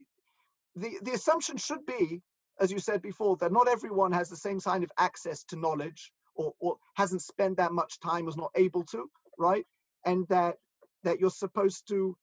the 0.75 0.99
the 1.03 1.13
assumption 1.13 1.57
should 1.57 1.85
be, 1.85 2.21
as 2.59 2.71
you 2.71 2.79
said 2.79 3.01
before, 3.01 3.37
that 3.37 3.51
not 3.51 3.67
everyone 3.67 4.11
has 4.11 4.29
the 4.29 4.35
same 4.35 4.59
kind 4.59 4.83
of 4.83 4.91
access 4.97 5.43
to 5.45 5.55
knowledge 5.55 6.11
or, 6.35 6.53
or 6.59 6.77
hasn't 6.95 7.21
spent 7.21 7.57
that 7.57 7.71
much 7.71 7.99
time, 7.99 8.25
was 8.25 8.37
not 8.37 8.51
able 8.55 8.83
to, 8.85 9.09
right? 9.37 9.65
And 10.05 10.27
that 10.29 10.55
that 11.03 11.19
you're 11.19 11.29
supposed 11.29 11.87
to, 11.89 12.15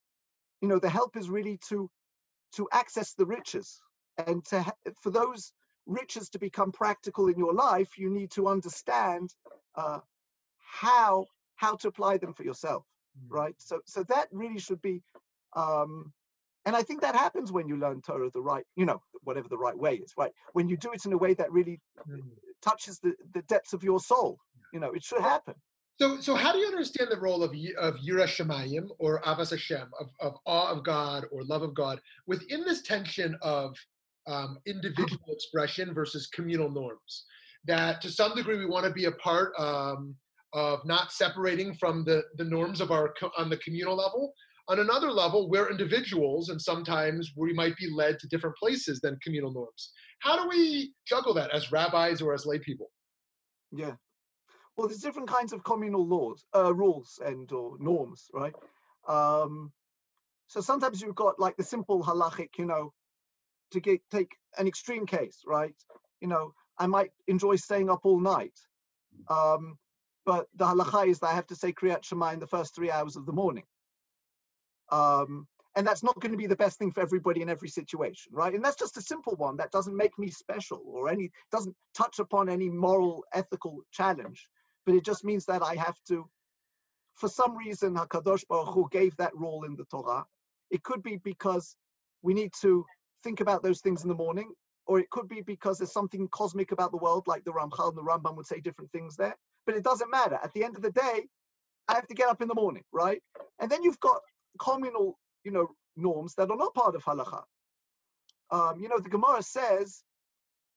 you 0.60 0.68
know, 0.68 0.78
the 0.78 0.90
help 0.90 1.16
is 1.16 1.28
really 1.28 1.58
to 1.68 1.90
to 2.56 2.68
access 2.72 3.14
the 3.14 3.26
riches 3.26 3.80
and 4.26 4.44
to 4.47 4.64
for 5.00 5.11
those 5.11 5.52
riches 5.87 6.30
to 6.30 6.38
become 6.38 6.73
practical 6.73 7.28
in 7.28 7.38
your 7.38 7.54
life, 7.54 7.99
you 7.99 8.11
need 8.11 8.30
to 8.33 8.49
understand 8.49 9.35
uh, 9.75 9.99
how 10.59 11.26
how 11.56 11.76
to 11.76 11.88
apply 11.88 12.18
them 12.18 12.33
for 12.35 12.42
yourself, 12.42 12.85
mm-hmm. 13.18 13.35
right? 13.35 13.54
So 13.59 13.80
so 13.85 14.02
that 14.04 14.28
really 14.33 14.61
should 14.61 14.83
be 14.83 15.02
um, 15.54 16.12
and 16.66 16.75
I 16.75 16.83
think 16.83 17.02
that 17.02 17.14
happens 17.14 17.52
when 17.52 17.68
you 17.68 17.76
learn 17.76 18.00
Torah 18.00 18.30
the 18.30 18.40
right, 18.40 18.64
you 18.75 18.87
know, 18.87 19.02
whatever 19.23 19.49
the 19.49 19.59
right 19.59 19.76
way 19.76 19.97
is, 19.97 20.12
right? 20.16 20.33
When 20.54 20.68
you 20.68 20.76
do 20.76 20.92
it 20.92 21.04
in 21.04 21.12
a 21.12 21.18
way 21.18 21.35
that 21.35 21.52
really 21.52 21.80
mm. 22.09 22.23
touches 22.62 22.99
the, 23.00 23.14
the 23.35 23.42
depths 23.42 23.75
of 23.75 23.85
your 23.85 24.00
soul, 24.00 24.38
you 24.73 24.80
know, 24.80 24.92
it 24.92 25.04
should 25.04 25.21
happen. 25.21 25.54
So, 26.00 26.21
so 26.21 26.35
how 26.35 26.52
do 26.52 26.59
you 26.59 26.66
understand 26.66 27.11
the 27.11 27.21
role 27.21 27.44
of 27.44 27.52
of 27.78 27.94
Shamayim 27.97 28.88
or 28.99 29.21
Ahavas 29.23 29.50
Hashem, 29.50 29.88
of, 30.00 30.11
of 30.18 30.37
awe 30.44 30.73
of 30.73 30.85
God 30.85 31.25
or 31.30 31.44
love 31.44 31.62
of 31.62 31.75
God, 31.75 32.00
within 32.26 32.64
this 32.64 32.83
tension 32.83 33.37
of 33.42 33.76
um, 34.26 34.59
individual 34.66 35.26
expression 35.28 35.95
versus 35.95 36.28
communal 36.28 36.71
norms? 36.71 37.25
That 37.66 38.00
to 38.02 38.11
some 38.11 38.35
degree 38.35 38.59
we 38.59 38.66
want 38.66 38.85
to 38.87 38.93
be 38.93 39.07
a 39.07 39.12
part 39.12 39.52
um, 39.59 40.14
of 40.52 40.85
not 40.85 41.12
separating 41.12 41.75
from 41.75 42.04
the 42.04 42.23
the 42.37 42.45
norms 42.45 42.81
of 42.81 42.90
our 42.90 43.14
on 43.38 43.49
the 43.49 43.57
communal 43.59 43.97
level, 43.97 44.35
on 44.69 44.81
another 44.81 45.11
level, 45.11 45.49
we're 45.50 45.71
individuals, 45.71 46.49
and 46.49 46.61
sometimes 46.61 47.33
we 47.37 47.52
might 47.52 47.76
be 47.76 47.90
led 47.90 48.19
to 48.19 48.28
different 48.28 48.57
places 48.57 48.99
than 49.00 49.19
communal 49.23 49.52
norms. 49.52 49.93
How 50.21 50.43
do 50.43 50.49
we 50.49 50.95
juggle 51.07 51.35
that 51.35 51.50
as 51.50 51.71
rabbis 51.71 52.23
or 52.23 52.33
as 52.33 52.47
lay 52.47 52.59
people? 52.59 52.90
Yeah. 53.71 53.93
Well, 54.76 54.88
there's 54.88 55.00
different 55.00 55.28
kinds 55.28 55.52
of 55.52 55.62
communal 55.64 56.07
laws, 56.07 56.45
uh, 56.57 56.75
rules, 56.75 57.21
and 57.25 57.50
or 57.52 57.76
norms, 57.78 58.31
right? 58.33 58.54
Um, 59.07 59.71
so 60.49 60.61
sometimes 60.62 61.02
you've 61.02 61.14
got 61.14 61.38
like 61.38 61.57
the 61.57 61.62
simple 61.62 62.02
halachic, 62.02 62.49
you 62.59 62.64
know, 62.64 62.93
to 63.75 63.81
get 63.81 64.00
take 64.11 64.33
an 64.59 64.66
extreme 64.66 65.07
case, 65.07 65.43
right? 65.47 65.75
You 66.21 66.28
know, 66.28 66.54
I 66.78 66.87
might 66.87 67.11
enjoy 67.28 67.57
staying 67.57 67.90
up 67.90 68.00
all 68.04 68.21
night, 68.21 68.59
um, 69.28 69.78
but 70.25 70.47
the 70.57 70.64
halacha 70.64 71.09
is 71.09 71.19
that 71.21 71.28
I 71.28 71.35
have 71.35 71.47
to 71.49 71.57
say 71.57 71.73
Kriyat 71.73 72.04
Shema 72.04 72.33
in 72.33 72.40
the 72.40 72.47
first 72.47 72.75
three 72.75 72.90
hours 72.90 73.16
of 73.16 73.26
the 73.26 73.33
morning. 73.33 73.64
Um, 74.90 75.47
and 75.76 75.87
that's 75.87 76.04
not 76.04 76.19
going 76.21 76.31
to 76.31 76.38
be 76.38 76.47
the 76.47 76.57
best 76.57 76.78
thing 76.78 76.93
for 76.93 77.00
everybody 77.00 77.43
in 77.43 77.50
every 77.50 77.69
situation, 77.69 78.33
right? 78.33 78.54
And 78.54 78.64
that's 78.64 78.78
just 78.78 78.97
a 78.97 79.02
simple 79.02 79.35
one 79.37 79.57
that 79.57 79.73
doesn't 79.73 79.97
make 79.97 80.16
me 80.19 80.31
special 80.31 80.81
or 80.87 81.09
any 81.09 81.33
doesn't 81.50 81.75
touch 81.97 82.21
upon 82.21 82.49
any 82.49 82.69
moral, 82.69 83.25
ethical 83.33 83.81
challenge, 83.90 84.49
but 84.87 84.95
it 84.95 85.04
just 85.04 85.25
means 85.25 85.45
that 85.47 85.62
I 85.62 85.75
have 85.75 85.97
to, 86.09 86.28
for 87.16 87.28
some 87.28 87.57
reason, 87.57 87.97
Hakadosh 87.97 88.47
Baruch 88.49 88.73
Hu 88.75 88.88
gave 88.93 89.16
that 89.16 89.35
role 89.35 89.64
in 89.64 89.75
the 89.75 89.85
Torah. 89.87 90.25
It 90.71 90.85
could 90.85 91.02
be 91.02 91.16
because 91.16 91.76
we 92.23 92.35
need 92.35 92.52
to 92.61 92.85
think 93.25 93.40
about 93.40 93.62
those 93.62 93.81
things 93.81 94.02
in 94.04 94.09
the 94.09 94.14
morning, 94.14 94.52
or 94.87 95.00
it 95.00 95.11
could 95.11 95.28
be 95.28 95.40
because 95.40 95.78
there's 95.78 95.93
something 95.93 96.28
cosmic 96.28 96.71
about 96.73 96.93
the 96.93 96.99
world, 96.99 97.25
like 97.26 97.45
the 97.45 97.52
Ramchal 97.52 97.88
and 97.88 97.99
the 97.99 98.02
Rambam 98.02 98.37
would 98.37 98.47
say 98.47 98.61
different 98.61 98.93
things 98.93 99.16
there. 99.16 99.35
But 99.66 99.76
it 99.76 99.83
doesn't 99.83 100.11
matter. 100.11 100.38
At 100.43 100.52
the 100.52 100.62
end 100.62 100.76
of 100.76 100.83
the 100.83 100.93
day, 100.93 101.26
I 101.88 101.95
have 101.95 102.07
to 102.09 102.14
get 102.14 102.28
up 102.28 102.43
in 102.43 102.49
the 102.49 102.54
morning, 102.54 102.85
right? 102.93 103.21
And 103.59 103.71
then 103.71 103.83
you've 103.83 104.00
got 104.00 104.21
communal, 104.61 105.19
you 105.45 105.50
know, 105.50 105.69
norms 105.97 106.35
that 106.37 106.50
are 106.50 106.57
not 106.57 106.75
part 106.75 106.95
of 106.95 107.04
halacha. 107.04 107.43
Um, 108.50 108.81
you 108.81 108.88
know, 108.88 108.99
the 108.99 109.09
Gemara 109.09 109.43
says, 109.43 110.02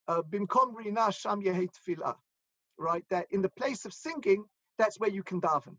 uh, 0.08 0.22
"Bimkom 0.22 0.74
rina 0.74 1.12
sham 1.12 1.42
tefillah," 1.42 2.16
right? 2.78 3.04
That 3.10 3.26
in 3.30 3.42
the 3.42 3.50
place 3.50 3.84
of 3.84 3.92
singing, 3.92 4.44
that's 4.78 4.98
where 4.98 5.10
you 5.10 5.22
can 5.22 5.40
daven. 5.40 5.76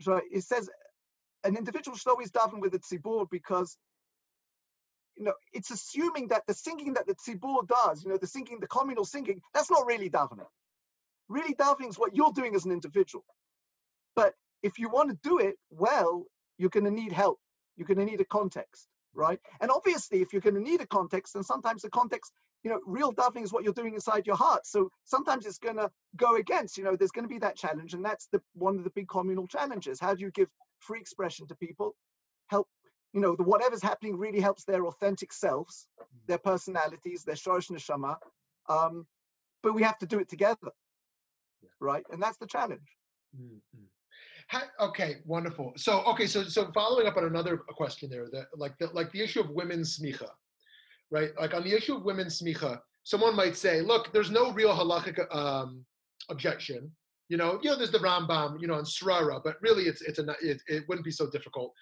So 0.00 0.20
it 0.30 0.44
says 0.44 0.70
an 1.44 1.56
individual 1.56 1.96
should 1.96 2.10
always 2.10 2.30
daven 2.30 2.60
with 2.60 2.74
a 2.74 2.78
tzibur 2.78 3.28
because 3.30 3.76
you 5.18 5.24
know 5.24 5.34
it's 5.52 5.70
assuming 5.70 6.28
that 6.28 6.46
the 6.46 6.54
singing 6.54 6.94
that 6.94 7.06
the 7.06 7.14
tzibur 7.14 7.66
does, 7.66 8.04
you 8.04 8.10
know, 8.10 8.16
the 8.16 8.26
singing, 8.26 8.60
the 8.60 8.68
communal 8.68 9.04
singing, 9.04 9.40
that's 9.52 9.70
not 9.70 9.86
really 9.86 10.08
davening. 10.08 10.46
Really, 11.28 11.54
davening 11.54 11.90
is 11.90 11.98
what 11.98 12.16
you're 12.16 12.32
doing 12.32 12.54
as 12.54 12.64
an 12.64 12.72
individual. 12.72 13.24
But 14.16 14.34
if 14.62 14.78
you 14.78 14.88
want 14.88 15.10
to 15.10 15.18
do 15.28 15.38
it 15.38 15.56
well, 15.70 16.24
you're 16.56 16.70
going 16.70 16.84
to 16.84 16.90
need 16.90 17.12
help. 17.12 17.38
You're 17.76 17.86
going 17.86 17.98
to 17.98 18.04
need 18.04 18.20
a 18.20 18.24
context, 18.24 18.88
right? 19.14 19.38
And 19.60 19.70
obviously, 19.70 20.22
if 20.22 20.32
you're 20.32 20.42
going 20.42 20.54
to 20.54 20.60
need 20.60 20.80
a 20.80 20.86
context, 20.86 21.34
then 21.34 21.42
sometimes 21.42 21.82
the 21.82 21.90
context, 21.90 22.32
you 22.64 22.70
know, 22.70 22.80
real 22.86 23.12
davening 23.12 23.44
is 23.44 23.52
what 23.52 23.62
you're 23.62 23.72
doing 23.72 23.94
inside 23.94 24.26
your 24.26 24.36
heart. 24.36 24.66
So 24.66 24.90
sometimes 25.04 25.46
it's 25.46 25.58
going 25.58 25.76
to 25.76 25.90
go 26.16 26.36
against, 26.36 26.78
you 26.78 26.84
know, 26.84 26.96
there's 26.96 27.12
going 27.12 27.24
to 27.24 27.28
be 27.28 27.38
that 27.40 27.56
challenge. 27.56 27.94
And 27.94 28.04
that's 28.04 28.26
the 28.32 28.40
one 28.54 28.78
of 28.78 28.84
the 28.84 28.90
big 28.90 29.08
communal 29.08 29.46
challenges. 29.46 30.00
How 30.00 30.14
do 30.14 30.22
you 30.22 30.30
give 30.30 30.48
free 30.80 31.00
expression 31.00 31.46
to 31.48 31.54
people? 31.54 31.94
Help, 32.48 32.66
you 33.12 33.20
know, 33.20 33.34
the 33.36 33.42
whatever's 33.42 33.82
happening 33.82 34.16
really 34.16 34.40
helps 34.40 34.64
their 34.64 34.86
authentic 34.86 35.32
selves, 35.32 35.86
their 36.26 36.38
personalities, 36.38 37.24
their 37.24 37.34
shoresh 37.34 37.70
neshama. 37.70 38.16
Um, 38.68 39.06
but 39.62 39.74
we 39.74 39.82
have 39.82 39.98
to 39.98 40.06
do 40.06 40.18
it 40.18 40.28
together, 40.28 40.70
right? 41.80 42.04
And 42.10 42.22
that's 42.22 42.36
the 42.38 42.46
challenge. 42.46 42.96
Mm-hmm. 43.36 43.84
How, 44.48 44.62
okay, 44.80 45.16
wonderful. 45.26 45.74
So 45.76 46.00
okay, 46.04 46.26
so 46.26 46.44
so 46.44 46.70
following 46.72 47.06
up 47.06 47.18
on 47.18 47.24
another 47.24 47.58
question 47.58 48.08
there, 48.08 48.28
that 48.32 48.46
like 48.56 48.78
the 48.78 48.86
like 48.94 49.12
the 49.12 49.20
issue 49.20 49.40
of 49.40 49.50
women's 49.50 49.98
smicha, 49.98 50.28
right? 51.10 51.30
Like 51.38 51.54
on 51.54 51.64
the 51.64 51.74
issue 51.74 51.96
of 51.96 52.02
women's 52.02 52.40
smicha, 52.40 52.80
someone 53.04 53.36
might 53.36 53.56
say, 53.56 53.82
look, 53.82 54.10
there's 54.12 54.30
no 54.30 54.52
real 54.52 54.74
halachic 54.74 55.18
um, 55.34 55.84
objection. 56.30 56.90
You 57.28 57.36
know, 57.36 57.58
you 57.62 57.68
know, 57.68 57.76
there's 57.76 57.90
the 57.90 57.98
Rambam, 57.98 58.58
you 58.58 58.66
know, 58.66 58.74
on 58.74 58.84
Srara, 58.84 59.42
but 59.44 59.56
really, 59.60 59.84
it's 59.84 60.00
it's 60.00 60.18
a 60.18 60.34
it, 60.40 60.62
it 60.66 60.84
wouldn't 60.88 61.04
be 61.04 61.10
so 61.10 61.28
difficult. 61.30 61.74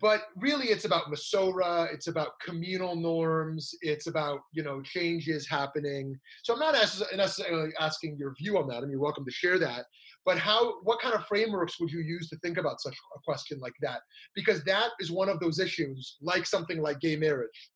But 0.00 0.24
really, 0.36 0.66
it's 0.66 0.84
about 0.84 1.06
Masora. 1.06 1.92
It's 1.92 2.06
about 2.06 2.38
communal 2.44 2.94
norms. 2.94 3.74
It's 3.80 4.06
about 4.06 4.40
you 4.52 4.62
know 4.62 4.80
changes 4.82 5.48
happening. 5.48 6.18
So 6.42 6.54
I'm 6.54 6.60
not 6.60 6.74
necessarily 6.74 7.72
asking 7.80 8.16
your 8.18 8.34
view 8.38 8.58
on 8.58 8.68
that. 8.68 8.78
I 8.78 8.80
mean, 8.82 8.90
you're 8.90 9.00
welcome 9.00 9.24
to 9.24 9.30
share 9.30 9.58
that 9.58 9.86
but 10.28 10.36
how 10.36 10.74
what 10.82 11.00
kind 11.00 11.14
of 11.14 11.24
frameworks 11.26 11.80
would 11.80 11.90
you 11.90 12.00
use 12.00 12.28
to 12.28 12.36
think 12.40 12.58
about 12.58 12.82
such 12.82 12.94
a 12.94 13.20
question 13.24 13.58
like 13.60 13.72
that 13.80 14.00
because 14.34 14.62
that 14.64 14.90
is 15.00 15.10
one 15.10 15.30
of 15.30 15.40
those 15.40 15.58
issues 15.58 16.18
like 16.20 16.44
something 16.44 16.82
like 16.82 17.00
gay 17.00 17.16
marriage 17.16 17.70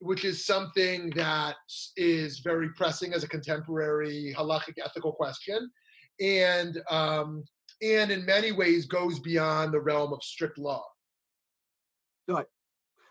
which 0.00 0.24
is 0.24 0.46
something 0.46 1.10
that 1.10 1.56
is 1.98 2.38
very 2.38 2.70
pressing 2.70 3.12
as 3.12 3.24
a 3.24 3.28
contemporary 3.28 4.34
halachic 4.36 4.74
ethical 4.82 5.12
question 5.12 5.70
and 6.18 6.80
um, 6.90 7.44
and 7.82 8.10
in 8.10 8.24
many 8.24 8.52
ways 8.52 8.86
goes 8.86 9.18
beyond 9.18 9.74
the 9.74 9.80
realm 9.80 10.12
of 10.14 10.22
strict 10.22 10.56
law 10.56 10.82
right 12.28 12.46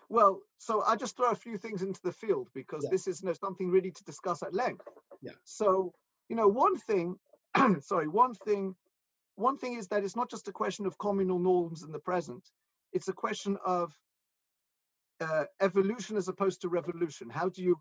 well 0.10 0.40
so 0.58 0.84
i 0.84 0.96
just 0.96 1.18
throw 1.18 1.32
a 1.32 1.36
few 1.36 1.58
things 1.58 1.82
into 1.82 2.00
the 2.04 2.12
field 2.12 2.48
because 2.54 2.84
yeah. 2.84 2.90
this 2.92 3.08
is 3.08 3.22
you 3.22 3.28
know, 3.28 3.34
something 3.34 3.70
really 3.70 3.92
to 3.92 4.04
discuss 4.04 4.44
at 4.44 4.54
length 4.54 4.86
yeah 5.22 5.32
so 5.44 5.94
you 6.30 6.36
know 6.36 6.48
one 6.48 6.78
thing 6.78 7.18
sorry, 7.82 8.08
one 8.08 8.34
thing, 8.34 8.76
one 9.36 9.58
thing 9.58 9.78
is 9.78 9.88
that 9.88 10.04
it's 10.04 10.16
not 10.16 10.30
just 10.30 10.48
a 10.48 10.52
question 10.52 10.86
of 10.86 10.98
communal 10.98 11.40
norms 11.40 11.84
in 11.84 11.92
the 11.92 12.00
present. 12.00 12.44
It's 12.94 13.08
a 13.08 13.14
question 13.14 13.58
of 13.66 13.94
uh, 15.20 15.46
evolution 15.62 16.18
as 16.18 16.28
opposed 16.28 16.62
to 16.62 16.70
revolution. 16.70 17.30
How 17.30 17.50
do 17.50 17.64
you 17.64 17.78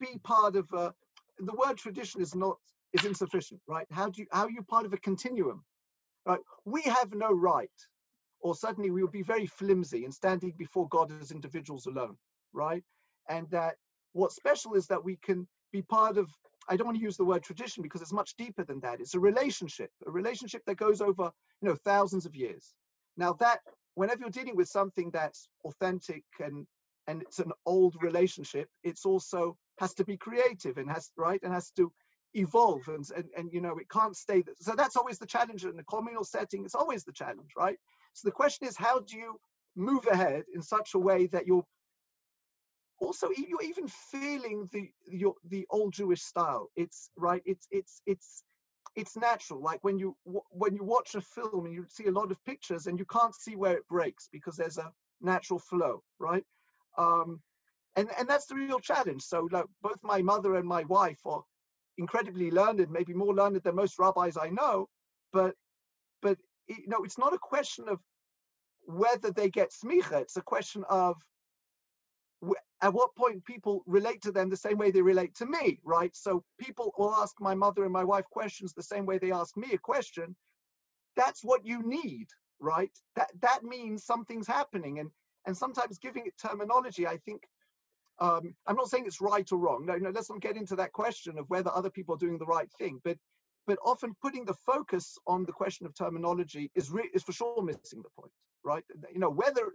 be 0.00 0.18
part 0.24 0.56
of 0.56 0.70
a, 0.72 0.94
the 1.38 1.54
word 1.54 1.76
tradition 1.76 2.20
is 2.20 2.34
not 2.34 2.56
is 2.92 3.04
insufficient, 3.04 3.60
right? 3.68 3.86
How 3.90 4.08
do 4.08 4.22
you 4.22 4.26
how 4.32 4.44
are 4.44 4.50
you 4.50 4.62
part 4.62 4.86
of 4.86 4.92
a 4.92 4.98
continuum? 4.98 5.64
Right? 6.24 6.40
We 6.64 6.82
have 6.82 7.12
no 7.14 7.30
right, 7.30 7.70
or 8.40 8.54
suddenly 8.54 8.90
we 8.90 9.02
would 9.02 9.12
be 9.12 9.22
very 9.22 9.46
flimsy 9.46 10.04
and 10.04 10.14
standing 10.14 10.52
before 10.56 10.88
God 10.88 11.12
as 11.20 11.30
individuals 11.30 11.86
alone, 11.86 12.16
right? 12.52 12.82
And 13.28 13.48
that 13.50 13.76
what's 14.12 14.36
special 14.36 14.74
is 14.74 14.86
that 14.86 15.04
we 15.04 15.16
can 15.16 15.46
be 15.72 15.82
part 15.82 16.16
of 16.16 16.30
I 16.70 16.76
don't 16.76 16.86
want 16.86 16.98
to 16.98 17.02
use 17.02 17.16
the 17.16 17.24
word 17.24 17.42
tradition 17.42 17.82
because 17.82 18.02
it's 18.02 18.12
much 18.12 18.36
deeper 18.36 18.62
than 18.62 18.80
that. 18.80 19.00
It's 19.00 19.14
a 19.14 19.20
relationship, 19.20 19.90
a 20.06 20.10
relationship 20.10 20.62
that 20.66 20.76
goes 20.76 21.00
over, 21.00 21.30
you 21.62 21.68
know, 21.68 21.76
thousands 21.76 22.26
of 22.26 22.36
years. 22.36 22.74
Now 23.16 23.32
that 23.34 23.60
whenever 23.94 24.20
you're 24.20 24.30
dealing 24.30 24.56
with 24.56 24.68
something 24.68 25.10
that's 25.10 25.48
authentic 25.64 26.24
and 26.40 26.66
and 27.06 27.22
it's 27.22 27.38
an 27.38 27.52
old 27.64 27.96
relationship, 28.02 28.68
it's 28.84 29.06
also 29.06 29.56
has 29.78 29.94
to 29.94 30.04
be 30.04 30.18
creative 30.18 30.76
and 30.76 30.90
has 30.90 31.10
right 31.16 31.40
and 31.42 31.52
has 31.52 31.70
to 31.70 31.90
evolve 32.34 32.86
and 32.88 33.08
and, 33.16 33.24
and 33.36 33.52
you 33.52 33.60
know 33.60 33.78
it 33.78 33.88
can't 33.88 34.16
stay 34.16 34.42
that. 34.42 34.62
So 34.62 34.74
that's 34.76 34.96
always 34.96 35.18
the 35.18 35.26
challenge 35.26 35.64
in 35.64 35.78
a 35.78 35.84
communal 35.84 36.24
setting. 36.24 36.64
It's 36.64 36.74
always 36.74 37.04
the 37.04 37.12
challenge, 37.12 37.52
right? 37.56 37.78
So 38.12 38.28
the 38.28 38.32
question 38.32 38.66
is, 38.68 38.76
how 38.76 39.00
do 39.00 39.16
you 39.16 39.40
move 39.76 40.06
ahead 40.10 40.44
in 40.54 40.62
such 40.62 40.94
a 40.94 40.98
way 40.98 41.26
that 41.28 41.46
you're 41.46 41.64
also 43.00 43.28
you're 43.36 43.62
even 43.62 43.86
feeling 43.88 44.68
the 44.72 44.90
your 45.06 45.34
the 45.48 45.66
old 45.70 45.92
Jewish 45.92 46.22
style. 46.22 46.68
It's 46.76 47.10
right. 47.16 47.42
It's 47.46 47.66
it's 47.70 48.02
it's 48.06 48.42
it's 48.96 49.16
natural. 49.16 49.62
Like 49.62 49.82
when 49.82 49.98
you 49.98 50.16
when 50.50 50.74
you 50.74 50.84
watch 50.84 51.14
a 51.14 51.20
film 51.20 51.66
and 51.66 51.74
you 51.74 51.86
see 51.88 52.06
a 52.06 52.12
lot 52.12 52.30
of 52.30 52.44
pictures 52.44 52.86
and 52.86 52.98
you 52.98 53.04
can't 53.04 53.34
see 53.34 53.56
where 53.56 53.76
it 53.76 53.88
breaks 53.88 54.28
because 54.32 54.56
there's 54.56 54.78
a 54.78 54.92
natural 55.20 55.60
flow, 55.60 56.02
right? 56.18 56.44
Um, 56.96 57.40
and 57.96 58.08
and 58.18 58.28
that's 58.28 58.46
the 58.46 58.56
real 58.56 58.80
challenge. 58.80 59.22
So 59.22 59.48
like 59.50 59.66
both 59.82 59.98
my 60.02 60.20
mother 60.22 60.56
and 60.56 60.66
my 60.66 60.82
wife 60.84 61.20
are 61.24 61.42
incredibly 61.98 62.50
learned, 62.50 62.88
maybe 62.90 63.14
more 63.14 63.34
learned 63.34 63.56
than 63.62 63.74
most 63.76 63.98
rabbis 63.98 64.36
I 64.36 64.48
know, 64.50 64.88
but 65.32 65.54
but 66.22 66.38
you 66.68 66.86
know 66.88 67.04
it's 67.04 67.18
not 67.18 67.34
a 67.34 67.38
question 67.38 67.88
of 67.88 68.00
whether 68.86 69.30
they 69.32 69.50
get 69.50 69.72
smicha. 69.72 70.22
It's 70.22 70.36
a 70.36 70.42
question 70.42 70.84
of 70.88 71.16
at 72.82 72.92
what 72.94 73.14
point 73.16 73.44
people 73.44 73.82
relate 73.86 74.22
to 74.22 74.32
them 74.32 74.48
the 74.48 74.56
same 74.56 74.78
way 74.78 74.90
they 74.90 75.02
relate 75.02 75.34
to 75.36 75.46
me, 75.46 75.80
right? 75.84 76.14
So 76.14 76.44
people 76.60 76.92
will 76.96 77.12
ask 77.14 77.34
my 77.40 77.54
mother 77.54 77.84
and 77.84 77.92
my 77.92 78.04
wife 78.04 78.24
questions 78.30 78.72
the 78.72 78.82
same 78.82 79.04
way 79.04 79.18
they 79.18 79.32
ask 79.32 79.56
me 79.56 79.70
a 79.72 79.78
question. 79.78 80.36
That's 81.16 81.42
what 81.42 81.66
you 81.66 81.82
need, 81.82 82.28
right? 82.60 82.92
That 83.16 83.30
that 83.42 83.64
means 83.64 84.04
something's 84.04 84.46
happening, 84.46 85.00
and 85.00 85.10
and 85.46 85.56
sometimes 85.56 85.98
giving 85.98 86.26
it 86.26 86.34
terminology, 86.38 87.06
I 87.06 87.18
think. 87.18 87.42
Um, 88.20 88.54
I'm 88.66 88.76
not 88.76 88.88
saying 88.88 89.04
it's 89.06 89.20
right 89.20 89.50
or 89.52 89.58
wrong. 89.58 89.86
No, 89.86 89.96
no. 89.96 90.10
Let's 90.10 90.30
not 90.30 90.40
get 90.40 90.56
into 90.56 90.76
that 90.76 90.92
question 90.92 91.38
of 91.38 91.48
whether 91.48 91.70
other 91.72 91.90
people 91.90 92.14
are 92.14 92.18
doing 92.18 92.38
the 92.38 92.46
right 92.46 92.70
thing. 92.78 93.00
But 93.04 93.16
but 93.66 93.78
often 93.84 94.16
putting 94.22 94.44
the 94.46 94.54
focus 94.54 95.18
on 95.26 95.44
the 95.44 95.52
question 95.52 95.86
of 95.86 95.94
terminology 95.94 96.70
is 96.74 96.90
re- 96.90 97.10
is 97.14 97.22
for 97.22 97.32
sure 97.32 97.62
missing 97.62 98.02
the 98.02 98.10
point, 98.18 98.32
right? 98.64 98.82
You 99.12 99.20
know 99.20 99.30
whether 99.30 99.72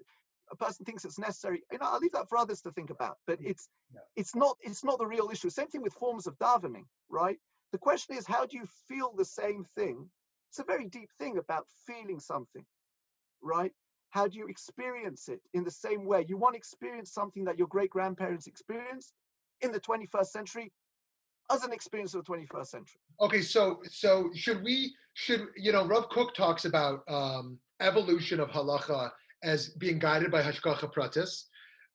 a 0.51 0.55
person 0.55 0.85
thinks 0.85 1.05
it's 1.05 1.19
necessary 1.19 1.63
you 1.71 1.77
know 1.77 1.85
i'll 1.87 1.99
leave 1.99 2.11
that 2.11 2.27
for 2.29 2.37
others 2.37 2.61
to 2.61 2.71
think 2.71 2.89
about 2.89 3.17
but 3.27 3.39
it's 3.41 3.69
yeah. 3.93 4.01
it's 4.15 4.35
not 4.35 4.57
it's 4.61 4.83
not 4.83 4.97
the 4.99 5.07
real 5.07 5.29
issue 5.31 5.49
same 5.49 5.67
thing 5.67 5.81
with 5.81 5.93
forms 5.93 6.27
of 6.27 6.37
davening 6.37 6.85
right 7.09 7.37
the 7.71 7.77
question 7.77 8.15
is 8.15 8.27
how 8.27 8.45
do 8.45 8.57
you 8.57 8.65
feel 8.87 9.13
the 9.17 9.25
same 9.25 9.65
thing 9.75 10.07
it's 10.49 10.59
a 10.59 10.63
very 10.63 10.85
deep 10.85 11.09
thing 11.17 11.37
about 11.37 11.65
feeling 11.87 12.19
something 12.19 12.65
right 13.41 13.71
how 14.13 14.27
do 14.27 14.37
you 14.37 14.47
experience 14.47 15.27
it 15.27 15.39
in 15.53 15.63
the 15.63 15.71
same 15.71 16.05
way 16.05 16.25
you 16.27 16.37
want 16.37 16.53
to 16.53 16.57
experience 16.57 17.11
something 17.11 17.43
that 17.43 17.57
your 17.57 17.67
great 17.67 17.89
grandparents 17.89 18.47
experienced 18.47 19.13
in 19.61 19.71
the 19.71 19.79
21st 19.79 20.27
century 20.27 20.71
as 21.51 21.63
an 21.63 21.73
experience 21.73 22.13
of 22.13 22.23
the 22.23 22.31
21st 22.31 22.67
century 22.67 22.99
okay 23.19 23.41
so 23.41 23.79
so 23.89 24.29
should 24.33 24.63
we 24.63 24.93
should 25.13 25.47
you 25.57 25.71
know 25.71 25.85
Rav 25.85 26.09
Kook 26.09 26.33
talks 26.33 26.65
about 26.65 27.03
um 27.07 27.57
evolution 27.81 28.39
of 28.39 28.49
halacha 28.49 29.11
as 29.43 29.69
being 29.69 29.99
guided 29.99 30.31
by 30.31 30.41
Hashgacha 30.41 30.91
Pratis, 30.93 31.43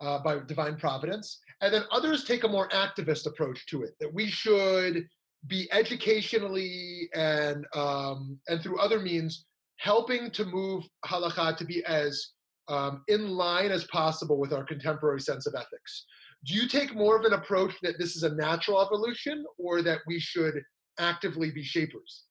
uh, 0.01 0.19
by 0.23 0.39
divine 0.47 0.77
providence. 0.77 1.41
And 1.61 1.73
then 1.73 1.85
others 1.91 2.25
take 2.25 2.45
a 2.45 2.49
more 2.49 2.69
activist 2.69 3.27
approach 3.27 3.67
to 3.67 3.83
it, 3.83 3.97
that 4.01 4.13
we 4.13 4.27
should 4.27 5.09
be 5.47 5.69
educationally 5.73 7.09
and 7.15 7.65
um, 7.75 8.39
and 8.49 8.63
through 8.63 8.79
other 8.79 9.01
means 9.01 9.47
helping 9.79 10.31
to 10.33 10.45
move 10.45 10.85
halakha 11.07 11.57
to 11.57 11.65
be 11.65 11.85
as 11.85 12.33
um, 12.69 13.03
in 13.09 13.29
line 13.31 13.71
as 13.71 13.85
possible 13.85 14.39
with 14.39 14.53
our 14.53 14.65
contemporary 14.65 15.21
sense 15.21 15.47
of 15.47 15.55
ethics. 15.55 16.05
Do 16.45 16.55
you 16.55 16.69
take 16.69 16.95
more 16.95 17.17
of 17.17 17.25
an 17.25 17.33
approach 17.33 17.75
that 17.83 17.99
this 17.99 18.15
is 18.15 18.23
a 18.23 18.35
natural 18.35 18.85
evolution 18.85 19.45
or 19.57 19.83
that 19.83 20.01
we 20.07 20.21
should 20.21 20.63
actively 20.99 21.51
be 21.51 21.63
shapers? 21.63 22.25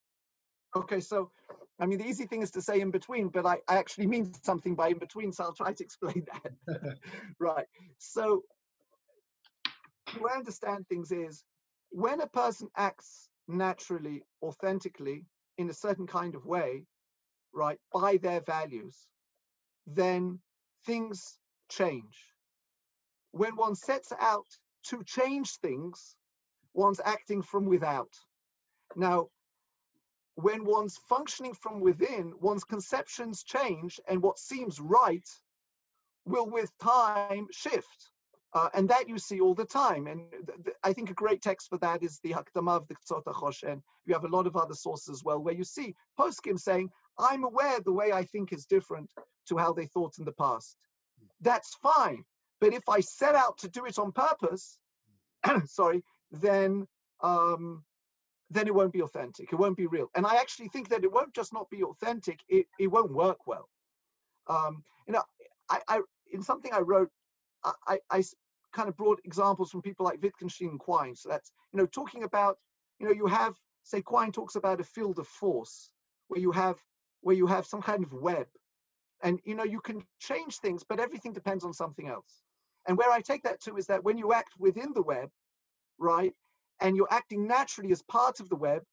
Okay, 0.76 1.00
so 1.00 1.32
I 1.80 1.86
mean, 1.86 2.00
the 2.00 2.08
easy 2.08 2.26
thing 2.26 2.42
is 2.42 2.52
to 2.52 2.62
say 2.62 2.82
in 2.82 2.92
between, 2.92 3.30
but 3.30 3.46
I, 3.46 3.58
I 3.68 3.78
actually 3.78 4.08
mean 4.08 4.32
something 4.44 4.76
by 4.76 4.90
in 4.90 4.98
between, 4.98 5.32
so 5.32 5.44
I'll 5.44 5.54
try 5.54 5.74
to 5.74 5.84
explain 5.84 6.26
that. 6.68 6.98
right. 7.40 7.66
So, 8.00 8.44
the 10.14 10.22
way 10.22 10.32
I 10.34 10.38
understand 10.38 10.88
things 10.88 11.12
is 11.12 11.44
when 11.92 12.22
a 12.22 12.28
person 12.28 12.70
acts 12.78 13.30
naturally, 13.48 14.24
authentically, 14.42 15.26
in 15.58 15.70
a 15.70 15.74
certain 15.74 16.08
kind 16.08 16.36
of 16.36 16.46
way, 16.46 16.84
right, 17.58 17.80
by 17.92 18.18
their 18.18 18.42
values, 18.42 18.96
then 19.86 20.40
things 20.86 21.38
change. 21.70 22.18
When 23.32 23.56
one 23.56 23.76
sets 23.76 24.14
out 24.20 24.48
to 24.90 25.04
change 25.04 25.58
things, 25.58 26.16
one's 26.74 27.02
acting 27.04 27.42
from 27.42 27.66
without. 27.66 28.14
Now, 28.96 29.28
when 30.36 30.66
one's 30.66 30.98
functioning 31.10 31.56
from 31.56 31.82
within, 31.82 32.34
one's 32.40 32.64
conceptions 32.64 33.44
change, 33.44 34.00
and 34.08 34.22
what 34.22 34.38
seems 34.38 34.80
right 34.80 35.28
will, 36.26 36.48
with 36.48 36.72
time, 36.78 37.48
shift. 37.52 38.12
Uh, 38.54 38.70
and 38.74 38.90
that 38.90 39.10
you 39.10 39.18
see 39.18 39.40
all 39.42 39.54
the 39.54 39.66
time. 39.66 40.08
And 40.08 40.32
th- 40.32 40.64
th- 40.64 40.76
I 40.84 40.94
think 40.94 41.10
a 41.10 41.14
great 41.14 41.42
text 41.42 41.70
for 41.70 41.78
that 41.80 42.02
is 42.02 42.20
the 42.20 42.32
Hakdama 42.32 42.78
of 42.78 42.88
the 42.88 42.96
Ketzot 42.96 43.64
and 43.64 43.82
you 44.06 44.14
have 44.14 44.24
a 44.24 44.30
lot 44.30 44.48
of 44.48 44.56
other 44.56 44.74
sources 44.74 45.10
as 45.10 45.24
well, 45.24 45.40
where 45.40 45.54
you 45.54 45.66
see 45.66 45.96
Poskim 46.18 46.58
saying, 46.58 46.90
I'm 47.20 47.44
aware 47.44 47.80
the 47.80 47.94
way 47.94 48.12
I 48.12 48.24
think 48.24 48.54
is 48.54 48.66
different 48.66 49.12
to 49.48 49.58
how 49.58 49.74
they 49.74 49.86
thought 49.86 50.18
in 50.20 50.26
the 50.26 50.32
past. 50.32 50.76
That's 51.42 51.76
fine. 51.76 52.24
But 52.60 52.74
if 52.74 52.88
I 52.90 53.02
set 53.02 53.36
out 53.36 53.60
to 53.60 53.70
do 53.70 53.86
it 53.86 54.00
on 54.00 54.12
purpose, 54.12 54.80
sorry, 55.66 56.04
then 56.32 56.88
um, 57.22 57.84
then 58.50 58.68
it 58.68 58.74
won't 58.74 58.94
be 58.94 59.02
authentic. 59.02 59.52
It 59.52 59.56
won't 59.58 59.78
be 59.78 59.88
real. 59.88 60.10
And 60.16 60.26
I 60.26 60.36
actually 60.36 60.70
think 60.70 60.90
that 60.90 61.04
it 61.04 61.12
won't 61.12 61.34
just 61.34 61.54
not 61.54 61.70
be 61.70 61.84
authentic, 61.84 62.40
it, 62.48 62.68
it 62.80 62.88
won't 62.88 63.14
work 63.14 63.46
well. 63.46 63.70
Um, 64.48 64.84
you 65.06 65.14
know, 65.14 65.24
I, 65.70 65.82
I 65.88 66.02
in 66.32 66.42
something 66.42 66.72
I 66.74 66.80
wrote, 66.80 67.10
I, 67.88 68.00
I 68.10 68.24
kind 68.74 68.90
of 68.90 68.96
brought 68.96 69.20
examples 69.24 69.72
from 69.72 69.82
people 69.82 70.06
like 70.06 70.22
Wittgenstein 70.22 70.70
and 70.70 70.80
Quine. 70.80 71.16
So 71.16 71.30
that's, 71.30 71.52
you 71.74 71.80
know, 71.80 71.86
talking 71.86 72.24
about, 72.24 72.58
you 73.00 73.08
know, 73.08 73.14
you 73.14 73.28
have, 73.28 73.56
say, 73.84 74.02
Quine 74.02 74.32
talks 74.32 74.56
about 74.56 74.80
a 74.80 74.84
field 74.84 75.20
of 75.20 75.28
force 75.28 75.90
where 76.28 76.40
you 76.40 76.52
have 76.52 76.78
where 77.22 77.36
you 77.36 77.48
have 77.48 77.66
some 77.66 77.82
kind 77.82 78.04
of 78.04 78.14
web. 78.14 78.48
And 79.24 79.40
you 79.44 79.56
know, 79.56 79.64
you 79.64 79.82
can 79.82 80.04
change 80.20 80.58
things, 80.58 80.84
but 80.88 81.00
everything 81.00 81.34
depends 81.34 81.64
on 81.64 81.74
something 81.74 82.08
else. 82.08 82.42
And 82.88 82.98
where 82.98 83.12
I 83.12 83.22
take 83.22 83.44
that 83.44 83.62
to 83.62 83.78
is 83.78 83.88
that 83.88 84.04
when 84.04 84.18
you 84.18 84.34
act 84.34 84.54
within 84.60 84.94
the 84.94 85.02
web, 85.02 85.30
right, 85.98 86.34
and 86.80 86.96
you're 86.96 87.12
acting 87.12 87.48
naturally 87.48 87.92
as 87.92 88.02
part 88.04 88.40
of 88.40 88.50
the 88.50 88.56
web, 88.56 88.84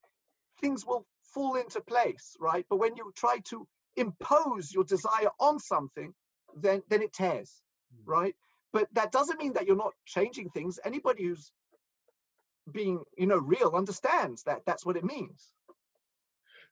things 0.61 0.87
will 0.87 1.07
fall 1.23 1.57
into 1.57 1.81
place, 1.81 2.37
right? 2.41 2.65
But 2.71 2.79
when 2.79 2.97
you 2.97 3.13
try 3.15 3.39
to 3.47 3.67
impose 3.97 4.73
your 4.73 4.85
desire 4.85 5.31
on 5.39 5.59
something, 5.59 6.15
then 6.57 6.83
then 6.89 7.03
it 7.03 7.13
tears, 7.13 7.63
hmm. 7.95 8.11
right? 8.11 8.35
But 8.73 8.89
that 8.95 9.13
doesn't 9.13 9.39
mean 9.39 9.53
that 9.53 9.67
you're 9.67 9.77
not 9.77 9.93
changing 10.05 10.51
things. 10.51 10.81
Anybody 10.85 11.25
who's 11.25 11.53
being, 12.71 13.05
you 13.17 13.27
know, 13.27 13.39
real 13.39 13.73
understands 13.75 14.43
that 14.45 14.63
that's 14.67 14.85
what 14.85 14.97
it 14.97 15.05
means. 15.05 15.53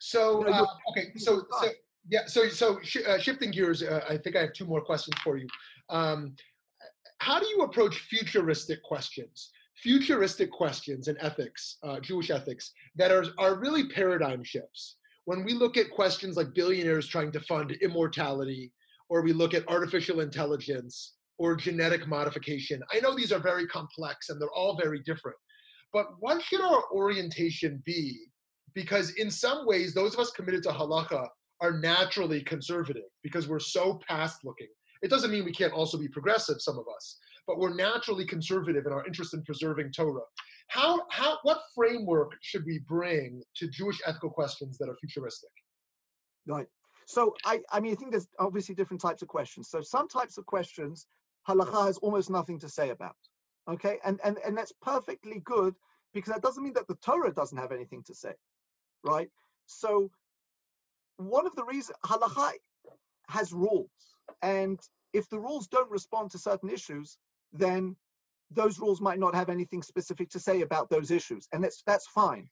So 0.02 0.44
uh, 0.46 0.66
okay, 0.90 1.12
so 1.16 1.44
so 1.60 1.68
yeah, 2.10 2.26
so 2.26 2.48
so 2.48 2.80
sh- 2.82 3.06
uh, 3.06 3.18
shifting 3.18 3.52
gears, 3.52 3.82
uh, 3.82 4.04
I 4.08 4.16
think 4.16 4.36
I 4.36 4.40
have 4.40 4.52
two 4.52 4.64
more 4.64 4.80
questions 4.80 5.16
for 5.22 5.36
you. 5.36 5.46
Um, 5.88 6.34
how 7.18 7.38
do 7.38 7.46
you 7.46 7.62
approach 7.62 7.98
futuristic 7.98 8.82
questions? 8.82 9.52
futuristic 9.82 10.50
questions 10.50 11.08
in 11.08 11.16
ethics, 11.20 11.78
uh, 11.82 11.98
Jewish 11.98 12.30
ethics, 12.30 12.72
that 12.94 13.10
are, 13.10 13.24
are 13.38 13.58
really 13.58 13.88
paradigm 13.88 14.44
shifts. 14.44 14.96
When 15.24 15.44
we 15.44 15.54
look 15.54 15.76
at 15.76 15.90
questions 15.90 16.36
like 16.36 16.54
billionaires 16.54 17.06
trying 17.06 17.32
to 17.32 17.40
fund 17.40 17.72
immortality, 17.82 18.72
or 19.08 19.22
we 19.22 19.32
look 19.32 19.54
at 19.54 19.68
artificial 19.68 20.20
intelligence 20.20 21.14
or 21.38 21.56
genetic 21.56 22.06
modification, 22.06 22.80
I 22.92 23.00
know 23.00 23.14
these 23.14 23.32
are 23.32 23.40
very 23.40 23.66
complex 23.66 24.28
and 24.28 24.40
they're 24.40 24.50
all 24.52 24.76
very 24.76 25.00
different. 25.00 25.36
But 25.92 26.06
what 26.20 26.42
should 26.42 26.60
our 26.60 26.84
orientation 26.92 27.82
be? 27.84 28.18
Because 28.74 29.10
in 29.12 29.30
some 29.30 29.66
ways, 29.66 29.94
those 29.94 30.14
of 30.14 30.20
us 30.20 30.30
committed 30.30 30.62
to 30.64 30.70
halacha 30.70 31.28
are 31.60 31.78
naturally 31.78 32.42
conservative 32.42 33.04
because 33.22 33.48
we're 33.48 33.60
so 33.60 34.00
past 34.08 34.44
looking. 34.44 34.68
It 35.02 35.10
doesn't 35.10 35.30
mean 35.30 35.44
we 35.44 35.52
can't 35.52 35.72
also 35.72 35.98
be 35.98 36.08
progressive, 36.08 36.60
some 36.60 36.78
of 36.78 36.84
us, 36.94 37.18
but 37.46 37.58
we're 37.58 37.74
naturally 37.74 38.24
conservative 38.26 38.86
in 38.86 38.92
our 38.92 39.04
interest 39.06 39.34
in 39.34 39.42
preserving 39.42 39.92
Torah. 39.92 40.22
How, 40.68 41.00
how, 41.10 41.38
what 41.42 41.60
framework 41.74 42.32
should 42.40 42.64
we 42.64 42.78
bring 42.88 43.42
to 43.56 43.68
Jewish 43.68 44.00
ethical 44.06 44.30
questions 44.30 44.78
that 44.78 44.88
are 44.88 44.96
futuristic? 44.96 45.50
Right. 46.46 46.66
So 47.06 47.34
I, 47.44 47.60
I 47.70 47.80
mean, 47.80 47.92
I 47.92 47.94
think 47.96 48.12
there's 48.12 48.28
obviously 48.38 48.74
different 48.74 49.02
types 49.02 49.22
of 49.22 49.28
questions. 49.28 49.68
So 49.68 49.82
some 49.82 50.08
types 50.08 50.38
of 50.38 50.46
questions, 50.46 51.06
halacha 51.48 51.86
has 51.86 51.98
almost 51.98 52.30
nothing 52.30 52.58
to 52.60 52.68
say 52.68 52.90
about. 52.90 53.16
Okay, 53.68 53.98
and 54.04 54.18
and 54.24 54.38
and 54.44 54.56
that's 54.56 54.72
perfectly 54.82 55.40
good 55.44 55.74
because 56.12 56.32
that 56.32 56.42
doesn't 56.42 56.62
mean 56.62 56.72
that 56.72 56.88
the 56.88 56.96
Torah 56.96 57.32
doesn't 57.32 57.58
have 57.58 57.70
anything 57.70 58.02
to 58.04 58.14
say, 58.14 58.32
right? 59.04 59.28
So 59.66 60.10
one 61.16 61.46
of 61.46 61.54
the 61.54 61.64
reasons 61.64 61.96
halacha 62.04 62.52
has 63.28 63.52
rules, 63.52 63.90
and 64.42 64.80
if 65.12 65.28
the 65.28 65.38
rules 65.38 65.68
don't 65.68 65.90
respond 65.90 66.30
to 66.32 66.38
certain 66.38 66.70
issues, 66.70 67.18
then 67.52 67.96
those 68.50 68.78
rules 68.78 69.00
might 69.00 69.18
not 69.18 69.34
have 69.34 69.48
anything 69.48 69.82
specific 69.82 70.28
to 70.30 70.40
say 70.40 70.62
about 70.62 70.90
those 70.90 71.10
issues, 71.10 71.48
and 71.52 71.62
that's 71.62 71.82
that's 71.86 72.06
fine. 72.06 72.48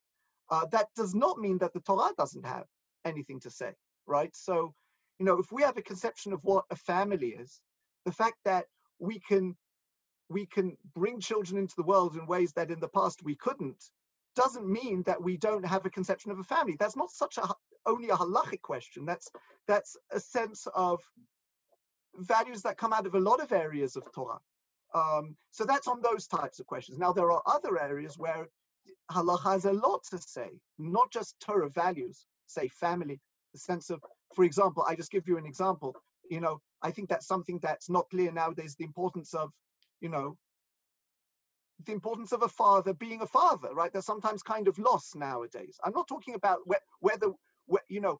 Uh, 0.51 0.67
that 0.73 0.89
does 0.97 1.15
not 1.15 1.39
mean 1.39 1.59
that 1.59 1.73
the 1.73 1.81
Torah 1.81 2.13
doesn't 2.19 2.45
have 2.45 2.67
anything 3.05 3.39
to 3.41 3.51
say, 3.51 3.73
right? 4.07 4.35
So, 4.35 4.75
you 5.19 5.27
know, 5.27 5.39
if 5.39 5.53
we 5.53 5.63
have 5.63 5.77
a 5.77 5.83
conception 5.83 6.33
of 6.33 6.41
what 6.43 6.65
a 6.71 6.77
family 6.77 7.29
is, 7.29 7.61
the 8.05 8.13
fact 8.13 8.37
that 8.45 8.67
we 8.99 9.21
can 9.21 9.57
we 10.29 10.47
can 10.47 10.77
bring 10.95 11.21
children 11.21 11.59
into 11.59 11.75
the 11.77 11.83
world 11.83 12.17
in 12.17 12.27
ways 12.27 12.53
that 12.53 12.71
in 12.71 12.81
the 12.81 12.89
past 12.89 13.23
we 13.25 13.35
couldn't 13.35 13.83
doesn't 14.37 14.67
mean 14.67 15.03
that 15.05 15.23
we 15.23 15.37
don't 15.37 15.65
have 15.65 15.87
a 15.87 15.91
conception 15.91 16.31
of 16.31 16.39
a 16.39 16.45
family. 16.45 16.77
That's 16.79 16.97
not 16.97 17.11
such 17.11 17.39
a 17.39 17.49
only 17.87 18.11
a 18.11 18.17
halachic 18.17 18.63
question. 18.63 19.05
That's 19.05 19.31
that's 19.67 19.97
a 20.13 20.21
sense 20.21 20.67
of 20.75 21.01
values 22.17 22.63
that 22.63 22.79
come 22.79 22.93
out 22.93 23.07
of 23.07 23.15
a 23.15 23.21
lot 23.21 23.41
of 23.41 23.53
areas 23.53 23.97
of 23.97 24.05
Torah. 24.13 24.41
Um, 24.95 25.37
so 25.53 25.65
that's 25.65 25.87
on 25.87 26.01
those 26.03 26.27
types 26.27 26.59
of 26.59 26.67
questions. 26.67 26.99
Now 26.99 27.13
there 27.13 27.31
are 27.31 27.43
other 27.47 27.81
areas 27.81 28.19
where 28.19 28.49
halacha 29.11 29.53
has 29.53 29.65
a 29.65 29.73
lot 29.73 30.03
to 30.11 30.19
say, 30.19 30.51
not 30.79 31.13
just 31.13 31.37
Torah 31.41 31.71
values, 31.71 32.27
say 32.47 32.69
family, 32.69 33.21
the 33.53 33.59
sense 33.59 33.91
of, 33.91 34.01
for 34.35 34.45
example, 34.45 34.85
I 34.87 34.95
just 34.97 35.11
give 35.13 35.29
you 35.29 35.39
an 35.39 35.47
example. 35.47 35.95
You 36.29 36.41
know, 36.41 36.61
I 36.83 36.91
think 36.91 37.09
that's 37.09 37.27
something 37.27 37.59
that's 37.63 37.89
not 37.89 38.11
clear 38.11 38.33
nowadays. 38.33 38.75
The 38.77 38.85
importance 38.85 39.35
of, 39.35 39.51
you 40.01 40.09
know, 40.09 40.37
the 41.87 41.93
importance 41.93 42.33
of 42.33 42.43
a 42.43 42.49
father 42.49 42.95
being 42.95 43.23
a 43.23 43.27
father, 43.27 43.71
right? 43.75 43.93
They're 43.93 44.03
sometimes 44.03 44.43
kind 44.43 44.69
of 44.69 44.79
lost 44.79 45.17
nowadays. 45.17 45.79
I'm 45.85 45.93
not 45.95 46.09
talking 46.09 46.35
about 46.35 46.61
whether, 47.01 47.29
you 47.89 48.01
know, 48.01 48.19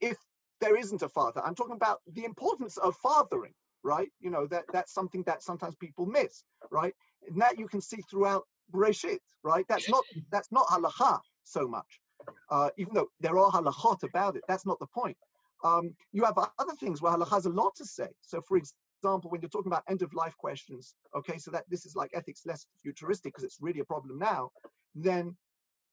if 0.00 0.18
there 0.60 0.76
isn't 0.76 1.02
a 1.02 1.08
father. 1.08 1.42
I'm 1.44 1.54
talking 1.54 1.76
about 1.76 2.00
the 2.06 2.24
importance 2.24 2.78
of 2.78 2.96
fathering, 2.96 3.54
right? 3.84 4.10
You 4.20 4.30
know, 4.30 4.46
that 4.48 4.64
that's 4.72 4.92
something 4.94 5.22
that 5.24 5.42
sometimes 5.42 5.76
people 5.76 6.06
miss, 6.06 6.44
right? 6.70 6.94
And 7.28 7.40
that 7.42 7.58
you 7.58 7.68
can 7.68 7.80
see 7.80 8.02
throughout 8.10 8.44
Bereshit, 8.72 9.18
right? 9.44 9.66
That's 9.68 9.88
not 9.88 10.04
that's 10.30 10.52
not 10.52 10.66
halacha 10.68 11.20
so 11.44 11.68
much, 11.68 12.00
uh, 12.50 12.70
even 12.78 12.94
though 12.94 13.08
there 13.20 13.38
are 13.38 13.50
halachot 13.50 14.02
about 14.04 14.36
it. 14.36 14.44
That's 14.48 14.66
not 14.66 14.78
the 14.80 14.88
point. 14.88 15.16
Um, 15.64 15.94
you 16.12 16.24
have 16.24 16.38
other 16.58 16.74
things 16.80 17.02
where 17.02 17.12
halacha 17.12 17.30
has 17.30 17.46
a 17.46 17.50
lot 17.50 17.74
to 17.76 17.86
say. 17.86 18.08
So, 18.22 18.42
for 18.42 18.56
example, 19.04 19.30
when 19.30 19.40
you're 19.40 19.50
talking 19.50 19.70
about 19.70 19.84
end 19.88 20.02
of 20.02 20.14
life 20.14 20.36
questions, 20.38 20.94
okay, 21.14 21.38
so 21.38 21.50
that 21.50 21.64
this 21.68 21.84
is 21.84 21.94
like 21.94 22.10
ethics 22.14 22.46
less 22.46 22.66
futuristic 22.82 23.32
because 23.32 23.44
it's 23.44 23.58
really 23.60 23.80
a 23.80 23.84
problem 23.84 24.18
now. 24.18 24.50
Then, 24.94 25.36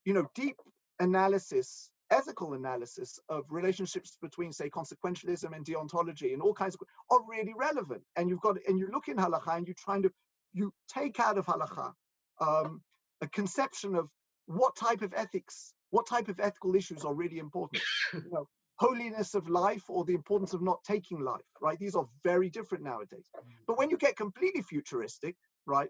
you 0.05 0.13
know, 0.13 0.27
deep 0.35 0.55
analysis 0.99 1.89
ethical 2.11 2.53
analysis 2.55 3.19
of 3.29 3.45
relationships 3.49 4.17
between, 4.21 4.51
say, 4.51 4.69
consequentialism 4.69 5.55
and 5.55 5.65
deontology 5.65 6.33
and 6.33 6.41
all 6.41 6.53
kinds 6.53 6.75
of 6.75 6.81
are 7.09 7.21
really 7.27 7.53
relevant. 7.57 8.01
And 8.17 8.29
you've 8.29 8.41
got 8.41 8.57
and 8.67 8.77
you 8.77 8.89
look 8.91 9.07
in 9.07 9.15
halacha 9.15 9.55
and 9.55 9.65
you're 9.65 9.75
trying 9.77 10.03
to 10.03 10.11
you 10.53 10.73
take 10.89 11.19
out 11.21 11.37
of 11.37 11.45
halacha 11.45 11.93
um, 12.41 12.81
a 13.21 13.27
conception 13.27 13.95
of 13.95 14.09
what 14.45 14.75
type 14.75 15.01
of 15.01 15.13
ethics, 15.15 15.73
what 15.89 16.05
type 16.05 16.27
of 16.27 16.39
ethical 16.39 16.75
issues 16.75 17.05
are 17.05 17.13
really 17.13 17.39
important. 17.39 17.81
you 18.13 18.29
know, 18.29 18.47
holiness 18.81 19.35
of 19.35 19.47
life 19.47 19.83
or 19.89 20.03
the 20.03 20.15
importance 20.15 20.53
of 20.53 20.61
not 20.63 20.83
taking 20.83 21.19
life, 21.19 21.49
right? 21.61 21.77
These 21.77 21.95
are 21.95 22.07
very 22.23 22.49
different 22.49 22.83
nowadays. 22.83 23.27
Mm. 23.37 23.41
But 23.67 23.77
when 23.77 23.91
you 23.91 23.97
get 23.97 24.15
completely 24.17 24.63
futuristic, 24.63 25.35
right, 25.67 25.89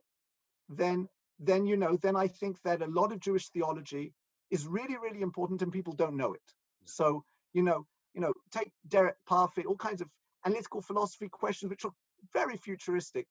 then 0.68 1.08
then 1.40 1.66
you 1.66 1.78
know, 1.78 1.98
then 2.04 2.16
I 2.16 2.28
think 2.28 2.58
that 2.66 2.82
a 2.82 2.88
lot 3.00 3.14
of 3.14 3.20
Jewish 3.20 3.48
theology 3.50 4.14
is 4.52 4.68
really, 4.68 4.98
really 4.98 5.22
important 5.22 5.62
and 5.62 5.72
people 5.72 5.94
don't 5.94 6.18
know 6.18 6.34
it. 6.34 6.48
So, 6.86 7.24
you 7.54 7.64
know, 7.64 7.88
you 8.14 8.22
know, 8.22 8.34
take 8.52 8.72
Derek 8.88 9.16
Parfit, 9.28 9.66
all 9.66 9.78
kinds 9.78 10.02
of 10.02 10.10
analytical 10.46 10.82
philosophy 10.82 11.30
questions 11.30 11.70
which 11.70 11.86
are 11.86 11.94
very 12.34 12.58
futuristic. 12.58 13.26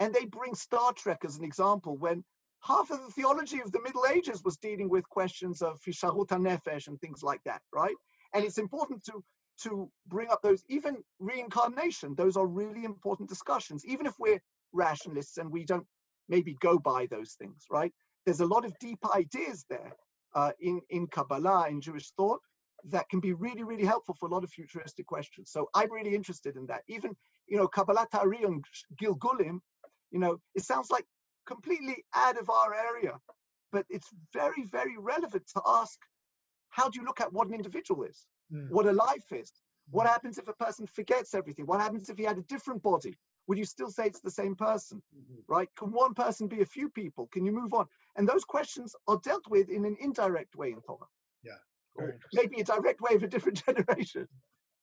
And 0.00 0.12
they 0.14 0.24
bring 0.24 0.54
Star 0.54 0.92
Trek 0.94 1.20
as 1.24 1.36
an 1.36 1.44
example 1.44 1.96
when 1.98 2.24
half 2.62 2.90
of 2.90 2.98
the 3.04 3.12
theology 3.12 3.60
of 3.60 3.70
the 3.72 3.82
Middle 3.82 4.06
Ages 4.06 4.42
was 4.42 4.56
dealing 4.56 4.88
with 4.88 5.08
questions 5.08 5.62
of 5.62 5.80
Hisharut 5.82 6.28
Nefesh 6.28 6.88
and 6.88 6.98
things 7.00 7.22
like 7.22 7.42
that, 7.44 7.60
right? 7.72 7.94
And 8.34 8.44
it's 8.44 8.58
important 8.58 9.04
to 9.04 9.22
to 9.64 9.90
bring 10.08 10.30
up 10.30 10.40
those, 10.42 10.64
even 10.68 10.96
reincarnation, 11.20 12.14
those 12.16 12.36
are 12.36 12.46
really 12.46 12.84
important 12.84 13.28
discussions, 13.28 13.84
even 13.84 14.06
if 14.06 14.14
we're 14.18 14.42
rationalists 14.72 15.36
and 15.36 15.52
we 15.52 15.64
don't 15.64 15.86
maybe 16.28 16.56
go 16.60 16.78
by 16.78 17.06
those 17.06 17.34
things, 17.34 17.66
right? 17.70 17.92
there's 18.24 18.40
a 18.40 18.46
lot 18.46 18.64
of 18.64 18.78
deep 18.78 18.98
ideas 19.14 19.64
there 19.68 19.92
uh, 20.34 20.52
in, 20.60 20.80
in 20.90 21.06
Kabbalah, 21.06 21.68
in 21.68 21.80
Jewish 21.80 22.10
thought, 22.12 22.40
that 22.84 23.08
can 23.08 23.20
be 23.20 23.32
really, 23.32 23.62
really 23.62 23.84
helpful 23.84 24.16
for 24.18 24.28
a 24.28 24.32
lot 24.32 24.44
of 24.44 24.50
futuristic 24.50 25.06
questions. 25.06 25.50
So 25.52 25.68
I'm 25.74 25.92
really 25.92 26.14
interested 26.14 26.56
in 26.56 26.66
that. 26.66 26.82
Even, 26.88 27.14
you 27.46 27.56
know, 27.56 27.68
Kabbalah 27.68 28.06
Ta'ari 28.10 28.42
and 28.42 28.64
Gilgulim, 29.00 29.60
you 30.10 30.18
know, 30.18 30.38
it 30.54 30.64
sounds 30.64 30.90
like 30.90 31.04
completely 31.46 32.04
out 32.14 32.38
of 32.38 32.50
our 32.50 32.74
area, 32.74 33.18
but 33.70 33.84
it's 33.88 34.08
very, 34.32 34.64
very 34.70 34.96
relevant 34.98 35.44
to 35.54 35.62
ask, 35.66 35.98
how 36.72 36.88
do 36.88 37.00
you 37.00 37.06
look 37.06 37.20
at 37.20 37.32
what 37.32 37.48
an 37.48 37.54
individual 37.54 38.02
is? 38.02 38.26
Mm. 38.52 38.68
What 38.70 38.86
a 38.86 38.92
life 38.92 39.30
is? 39.30 39.52
What 39.90 40.06
hmm. 40.06 40.12
happens 40.12 40.38
if 40.38 40.48
a 40.48 40.52
person 40.52 40.86
forgets 40.86 41.34
everything? 41.34 41.66
What 41.66 41.80
happens 41.80 42.08
if 42.08 42.18
he 42.18 42.24
had 42.24 42.38
a 42.38 42.42
different 42.42 42.82
body? 42.82 43.16
would 43.46 43.58
you 43.58 43.64
still 43.64 43.90
say 43.90 44.06
it's 44.06 44.20
the 44.20 44.30
same 44.30 44.54
person 44.54 45.02
mm-hmm. 45.14 45.40
right 45.52 45.68
can 45.76 45.90
one 45.92 46.14
person 46.14 46.46
be 46.46 46.62
a 46.62 46.66
few 46.66 46.88
people 46.88 47.28
can 47.32 47.44
you 47.44 47.52
move 47.52 47.74
on 47.74 47.86
and 48.16 48.28
those 48.28 48.44
questions 48.44 48.94
are 49.08 49.20
dealt 49.24 49.44
with 49.48 49.68
in 49.68 49.84
an 49.84 49.96
indirect 50.00 50.56
way 50.56 50.70
in 50.70 50.80
torah 50.82 51.06
yeah 51.42 52.06
maybe 52.32 52.60
a 52.60 52.64
direct 52.64 53.00
way 53.00 53.14
of 53.14 53.22
a 53.22 53.28
different 53.28 53.62
generation 53.66 54.26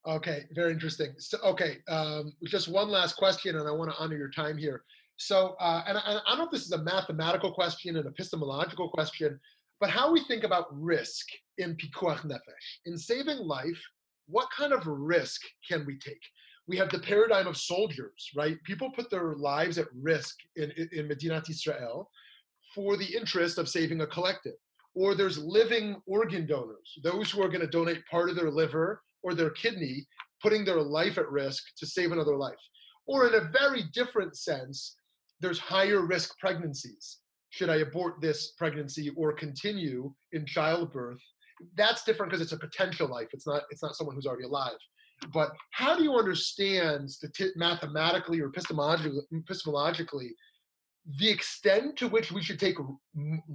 okay 0.08 0.43
very 0.54 0.71
interesting 0.71 1.13
so 1.17 1.38
okay 1.43 1.78
um, 1.88 2.34
just 2.45 2.67
one 2.67 2.89
last 2.89 3.15
question 3.15 3.58
and 3.58 3.67
i 3.67 3.71
want 3.71 3.91
to 3.91 3.97
honor 3.97 4.17
your 4.17 4.32
time 4.32 4.58
here 4.58 4.84
so 5.17 5.56
uh, 5.60 5.84
and, 5.86 5.97
I, 5.97 6.19
I 6.25 6.30
don't 6.30 6.39
know 6.39 6.45
if 6.45 6.52
this 6.52 6.65
is 6.65 6.71
a 6.71 6.84
mathematical 6.84 7.52
question 7.54 7.97
an 7.97 8.08
epistemological 8.08 8.89
question 8.89 9.39
but 9.80 9.89
how 9.89 10.12
we 10.12 10.21
think 10.25 10.43
about 10.43 10.67
risk 10.71 11.25
in 11.60 11.76
pikuach 11.76 12.26
nefesh 12.26 12.67
in 12.86 12.98
saving 12.98 13.38
life 13.38 13.82
what 14.28 14.48
kind 14.56 14.74
of 14.74 14.86
risk 14.88 15.41
can 15.67 15.86
we 15.86 15.98
take 16.00 16.24
we 16.69 16.78
have 16.78 16.91
the 16.91 17.00
paradigm 17.00 17.48
of 17.48 17.58
soldiers, 17.58 18.30
right? 18.36 18.63
People 18.63 18.91
put 18.91 19.10
their 19.10 19.34
lives 19.34 19.80
at 19.80 19.88
risk 19.91 20.36
in, 20.56 20.69
in, 20.78 20.88
in 20.93 21.08
Medinat 21.08 21.50
Israel 21.50 22.12
for 22.76 22.95
the 22.95 23.17
interest 23.17 23.58
of 23.58 23.67
saving 23.67 24.02
a 24.02 24.08
collective. 24.08 24.54
Or 24.93 25.15
there's 25.15 25.39
living 25.39 26.00
organ 26.06 26.45
donors, 26.45 27.00
those 27.04 27.32
who 27.32 27.41
are 27.41 27.48
going 27.48 27.62
to 27.62 27.67
donate 27.67 28.06
part 28.06 28.30
of 28.30 28.36
their 28.36 28.52
liver 28.52 29.02
or 29.24 29.34
their 29.34 29.50
kidney, 29.50 30.06
putting 30.43 30.63
their 30.63 30.80
life 30.80 31.17
at 31.17 31.32
risk 31.32 31.63
to 31.80 31.88
save 31.88 32.12
another 32.12 32.36
life. 32.36 32.54
Or 33.08 33.28
in 33.28 33.34
a 33.34 33.50
very 33.50 33.86
different 33.91 34.38
sense, 34.38 34.95
there's 35.41 35.58
higher 35.58 36.06
risk 36.06 36.38
pregnancies. 36.38 37.17
Should 37.50 37.72
I 37.72 37.78
abort 37.78 38.22
this 38.22 38.52
pregnancy 38.60 39.10
or 39.17 39.34
continue 39.34 40.13
in 40.34 40.45
childbirth? 40.45 41.22
That's 41.76 42.04
different 42.04 42.32
because 42.32 42.41
it's 42.41 42.54
a 42.54 42.58
potential 42.58 43.08
life. 43.08 43.28
It's 43.34 43.48
not. 43.48 43.63
It's 43.69 43.84
not 43.84 43.95
someone 43.95 44.15
who's 44.15 44.26
already 44.26 44.45
alive. 44.45 44.78
But 45.34 45.52
how 45.72 45.98
do 45.98 46.04
you 46.04 46.15
understand 46.15 47.10
stati- 47.10 47.56
mathematically 47.56 48.39
or 48.39 48.50
epistemologically, 48.50 49.19
epistemologically 49.34 50.30
the 51.17 51.30
extent 51.30 51.98
to 51.98 52.08
which 52.08 52.32
we 52.32 52.41
should 52.41 52.60
take 52.60 52.78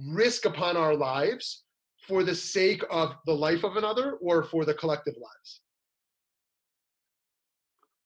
risk 0.09 0.45
upon 0.45 0.77
our 0.77 0.95
lives 0.95 1.63
for 2.07 2.23
the 2.23 2.35
sake 2.35 2.83
of 2.91 3.15
the 3.25 3.33
life 3.33 3.63
of 3.63 3.77
another 3.77 4.13
or 4.21 4.43
for 4.43 4.65
the 4.65 4.73
collective 4.73 5.15
lives? 5.15 5.61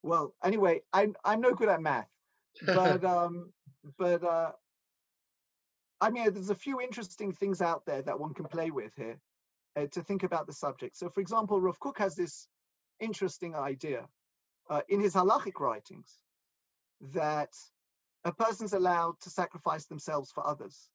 Well, 0.03 0.33
anyway, 0.43 0.81
I'm 0.93 1.15
I'm 1.25 1.41
no 1.41 1.53
good 1.53 1.69
at 1.69 1.81
math, 1.81 2.07
but 2.65 3.03
um, 3.15 3.51
but 3.97 4.23
uh, 4.23 4.51
I 5.99 6.09
mean, 6.09 6.31
there's 6.33 6.49
a 6.49 6.55
few 6.55 6.79
interesting 6.79 7.33
things 7.33 7.61
out 7.61 7.85
there 7.85 8.01
that 8.03 8.17
one 8.17 8.33
can 8.33 8.45
play 8.45 8.71
with 8.71 8.93
here 8.95 9.19
uh, 9.75 9.85
to 9.91 10.01
think 10.03 10.23
about 10.23 10.47
the 10.47 10.53
subject. 10.53 10.97
So, 10.97 11.09
for 11.09 11.21
example, 11.21 11.59
Rav 11.59 11.79
Kook 11.79 11.97
has 11.99 12.15
this 12.15 12.47
interesting 12.99 13.55
idea 13.55 14.07
uh, 14.69 14.81
in 14.89 14.99
his 14.99 15.13
halachic 15.13 15.59
writings 15.59 16.17
that 17.13 17.49
a 18.25 18.33
person's 18.33 18.73
allowed 18.73 19.15
to 19.21 19.29
sacrifice 19.29 19.85
themselves 19.85 20.31
for 20.31 20.45
others. 20.45 20.89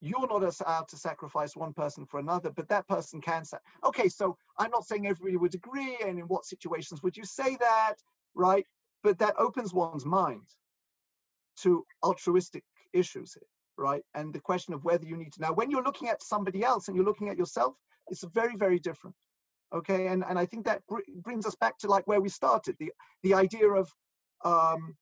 You're 0.00 0.28
not 0.28 0.42
allowed 0.42 0.88
to 0.88 0.96
sacrifice 0.96 1.56
one 1.56 1.72
person 1.72 2.06
for 2.06 2.20
another, 2.20 2.50
but 2.50 2.68
that 2.68 2.86
person 2.86 3.20
can. 3.20 3.44
Sa- 3.44 3.58
okay, 3.84 4.08
so 4.08 4.36
I'm 4.58 4.70
not 4.70 4.86
saying 4.86 5.06
everybody 5.06 5.36
would 5.36 5.54
agree, 5.54 5.96
and 6.04 6.18
in 6.18 6.26
what 6.26 6.44
situations 6.44 7.02
would 7.02 7.16
you 7.16 7.24
say 7.24 7.56
that, 7.56 7.96
right? 8.34 8.64
But 9.02 9.18
that 9.18 9.34
opens 9.38 9.74
one's 9.74 10.04
mind 10.06 10.46
to 11.62 11.84
altruistic 12.04 12.64
issues 12.92 13.36
right? 13.78 14.02
And 14.14 14.34
the 14.34 14.40
question 14.40 14.74
of 14.74 14.84
whether 14.84 15.06
you 15.06 15.16
need 15.16 15.32
to. 15.34 15.40
Now, 15.40 15.52
when 15.52 15.70
you're 15.70 15.84
looking 15.84 16.08
at 16.08 16.22
somebody 16.22 16.64
else 16.64 16.88
and 16.88 16.96
you're 16.96 17.06
looking 17.06 17.28
at 17.28 17.38
yourself, 17.38 17.74
it's 18.10 18.24
very, 18.34 18.56
very 18.56 18.78
different 18.78 19.14
okay 19.74 20.06
and 20.06 20.24
and 20.26 20.38
i 20.38 20.46
think 20.46 20.64
that 20.64 20.80
br- 20.88 21.00
brings 21.16 21.44
us 21.44 21.54
back 21.56 21.76
to 21.76 21.88
like 21.88 22.06
where 22.06 22.22
we 22.22 22.28
started 22.30 22.74
the 22.80 22.90
the 23.22 23.34
idea 23.34 23.68
of 23.68 23.92
um 24.42 24.96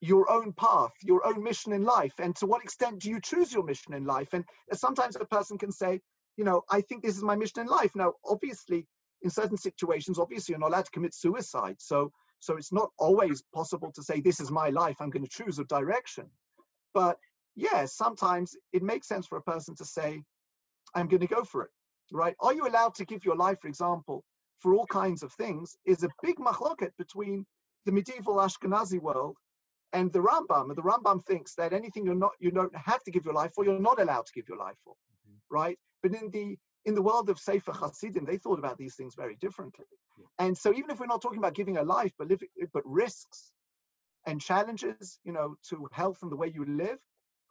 your 0.00 0.30
own 0.30 0.52
path, 0.52 0.92
your 1.02 1.26
own 1.26 1.42
mission 1.42 1.72
in 1.72 1.82
life, 1.82 2.14
and 2.18 2.34
to 2.36 2.46
what 2.46 2.62
extent 2.62 3.00
do 3.00 3.10
you 3.10 3.20
choose 3.20 3.52
your 3.52 3.64
mission 3.64 3.94
in 3.94 4.04
life? 4.04 4.32
And 4.32 4.44
sometimes 4.72 5.16
a 5.16 5.24
person 5.24 5.58
can 5.58 5.72
say, 5.72 6.00
you 6.36 6.44
know, 6.44 6.62
I 6.70 6.82
think 6.82 7.02
this 7.02 7.16
is 7.16 7.22
my 7.22 7.34
mission 7.34 7.60
in 7.60 7.66
life. 7.66 7.90
Now, 7.96 8.14
obviously, 8.24 8.86
in 9.22 9.30
certain 9.30 9.56
situations, 9.56 10.18
obviously, 10.18 10.52
you're 10.52 10.60
not 10.60 10.70
allowed 10.70 10.84
to 10.84 10.90
commit 10.92 11.14
suicide. 11.14 11.76
So, 11.80 12.12
so 12.38 12.56
it's 12.56 12.72
not 12.72 12.90
always 12.98 13.42
possible 13.52 13.90
to 13.96 14.02
say, 14.02 14.20
this 14.20 14.38
is 14.38 14.50
my 14.52 14.68
life. 14.68 14.96
I'm 15.00 15.10
going 15.10 15.24
to 15.24 15.30
choose 15.30 15.58
a 15.58 15.64
direction. 15.64 16.26
But 16.94 17.18
yeah, 17.56 17.86
sometimes 17.86 18.54
it 18.72 18.84
makes 18.84 19.08
sense 19.08 19.26
for 19.26 19.38
a 19.38 19.42
person 19.42 19.74
to 19.76 19.84
say, 19.84 20.22
I'm 20.94 21.08
going 21.08 21.20
to 21.20 21.26
go 21.26 21.42
for 21.42 21.64
it, 21.64 21.70
right? 22.12 22.34
Are 22.40 22.54
you 22.54 22.66
allowed 22.66 22.94
to 22.96 23.04
give 23.04 23.24
your 23.24 23.36
life, 23.36 23.58
for 23.60 23.68
example, 23.68 24.24
for 24.58 24.74
all 24.74 24.86
kinds 24.86 25.22
of 25.22 25.32
things? 25.32 25.76
Is 25.84 26.02
a 26.02 26.08
big 26.22 26.36
machloket 26.36 26.90
between 26.98 27.46
the 27.86 27.92
medieval 27.92 28.36
Ashkenazi 28.36 29.00
world 29.00 29.36
and 29.92 30.12
the 30.12 30.20
Rambam. 30.20 30.68
And 30.68 30.76
the 30.76 30.82
Rambam 30.82 31.24
thinks 31.24 31.54
that 31.54 31.72
anything 31.72 32.04
you're 32.04 32.14
not, 32.14 32.32
you 32.38 32.50
don't 32.50 32.74
have 32.76 33.02
to 33.04 33.10
give 33.10 33.24
your 33.24 33.34
life 33.34 33.52
for, 33.54 33.64
you're 33.64 33.80
not 33.80 34.00
allowed 34.00 34.26
to 34.26 34.32
give 34.34 34.48
your 34.48 34.58
life 34.58 34.76
for, 34.84 34.92
mm-hmm. 34.92 35.36
right? 35.54 35.78
But 36.02 36.14
in 36.14 36.30
the 36.30 36.56
in 36.84 36.94
the 36.94 37.02
world 37.02 37.28
of 37.28 37.38
Sefer 37.38 37.72
Hasidim, 37.72 38.24
they 38.24 38.38
thought 38.38 38.58
about 38.58 38.78
these 38.78 38.94
things 38.94 39.14
very 39.14 39.36
differently. 39.36 39.84
Yeah. 40.18 40.46
And 40.46 40.56
so 40.56 40.72
even 40.72 40.90
if 40.90 41.00
we're 41.00 41.06
not 41.06 41.20
talking 41.20 41.38
about 41.38 41.54
giving 41.54 41.76
a 41.76 41.82
life, 41.82 42.12
but 42.18 42.28
living, 42.28 42.48
but 42.72 42.82
risks 42.86 43.52
and 44.26 44.40
challenges, 44.40 45.18
you 45.24 45.32
know, 45.32 45.56
to 45.68 45.88
health 45.92 46.18
and 46.22 46.32
the 46.32 46.36
way 46.36 46.50
you 46.54 46.64
live, 46.64 46.98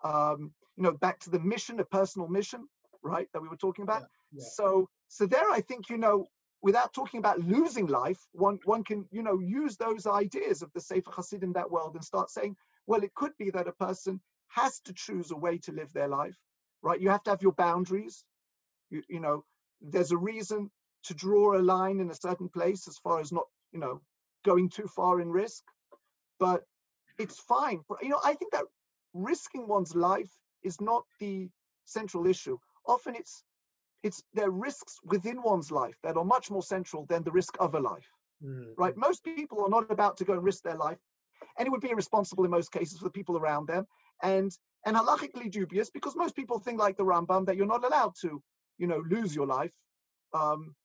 um, 0.03 0.53
you 0.75 0.83
know, 0.83 0.91
back 0.91 1.19
to 1.19 1.29
the 1.29 1.39
mission, 1.39 1.79
a 1.79 1.85
personal 1.85 2.27
mission, 2.27 2.67
right, 3.03 3.27
that 3.33 3.41
we 3.41 3.47
were 3.47 3.57
talking 3.57 3.83
about. 3.83 4.01
Yeah. 4.01 4.07
So, 4.37 4.89
so 5.09 5.25
there, 5.27 5.49
I 5.51 5.61
think, 5.61 5.89
you 5.89 5.97
know, 5.97 6.27
without 6.61 6.93
talking 6.93 7.19
about 7.19 7.39
losing 7.39 7.87
life, 7.87 8.19
one 8.33 8.59
one 8.65 8.83
can, 8.83 9.05
you 9.11 9.23
know, 9.23 9.39
use 9.39 9.77
those 9.77 10.07
ideas 10.07 10.61
of 10.61 10.71
the 10.73 10.81
Sefer 10.81 11.11
Hasidim 11.11 11.53
that 11.53 11.71
world 11.71 11.95
and 11.95 12.03
start 12.03 12.29
saying, 12.31 12.55
well, 12.87 13.03
it 13.03 13.13
could 13.15 13.33
be 13.39 13.51
that 13.51 13.67
a 13.67 13.73
person 13.73 14.21
has 14.49 14.79
to 14.81 14.93
choose 14.93 15.31
a 15.31 15.37
way 15.37 15.59
to 15.59 15.71
live 15.71 15.93
their 15.93 16.07
life, 16.07 16.37
right? 16.81 17.01
You 17.01 17.09
have 17.09 17.23
to 17.23 17.31
have 17.31 17.43
your 17.43 17.53
boundaries 17.53 18.23
you, 18.91 19.03
you 19.09 19.21
know, 19.21 19.45
there's 19.81 20.11
a 20.13 20.17
reason 20.17 20.71
to 21.05 21.15
draw 21.15 21.57
a 21.57 21.61
line 21.61 22.01
in 22.01 22.11
a 22.11 22.15
certain 22.15 22.49
place 22.49 22.87
as 22.89 22.99
far 22.99 23.21
as 23.21 23.33
not, 23.33 23.45
you 23.73 23.79
know, 23.79 24.01
going 24.45 24.69
too 24.69 24.87
far 24.87 25.21
in 25.21 25.29
risk. 25.31 25.63
But 26.39 26.63
it's 27.19 27.39
fine. 27.41 27.81
You 28.03 28.09
know, 28.09 28.21
I 28.23 28.35
think 28.35 28.53
that 28.53 28.65
risking 29.13 29.67
one's 29.67 29.95
life 29.95 30.31
is 30.63 30.81
not 30.81 31.05
the 31.21 31.49
central 31.85 32.27
issue. 32.27 32.59
Often 32.87 33.17
it's 33.17 33.43
it's 34.03 34.23
their 34.33 34.51
risks 34.51 34.97
within 35.03 35.41
one's 35.41 35.71
life 35.71 35.97
that 36.03 36.17
are 36.17 36.25
much 36.25 36.49
more 36.51 36.63
central 36.63 37.05
than 37.07 37.23
the 37.23 37.31
risk 37.31 37.55
of 37.59 37.75
a 37.75 37.79
life. 37.79 38.07
Mm. 38.43 38.73
Right? 38.77 38.95
Most 38.95 39.23
people 39.23 39.63
are 39.63 39.69
not 39.69 39.89
about 39.91 40.17
to 40.17 40.25
go 40.25 40.33
and 40.33 40.43
risk 40.43 40.63
their 40.63 40.75
life, 40.75 40.99
and 41.57 41.67
it 41.67 41.71
would 41.71 41.81
be 41.81 41.89
irresponsible 41.89 42.45
in 42.45 42.51
most 42.51 42.71
cases 42.71 42.99
for 42.99 43.05
the 43.05 43.11
people 43.11 43.37
around 43.37 43.67
them, 43.67 43.85
and 44.23 44.51
and 44.85 44.95
halachically 44.95 45.51
dubious 45.51 45.89
because 45.89 46.15
most 46.15 46.35
people 46.35 46.59
think 46.59 46.79
like 46.79 46.97
the 46.97 47.03
Rambam 47.03 47.45
that 47.47 47.57
you're 47.57 47.65
not 47.65 47.83
allowed 47.83 48.13
to 48.21 48.41
you 48.77 48.87
know, 48.87 49.03
lose 49.09 49.35
your 49.35 49.45
life 49.45 49.73
um, 50.33 50.75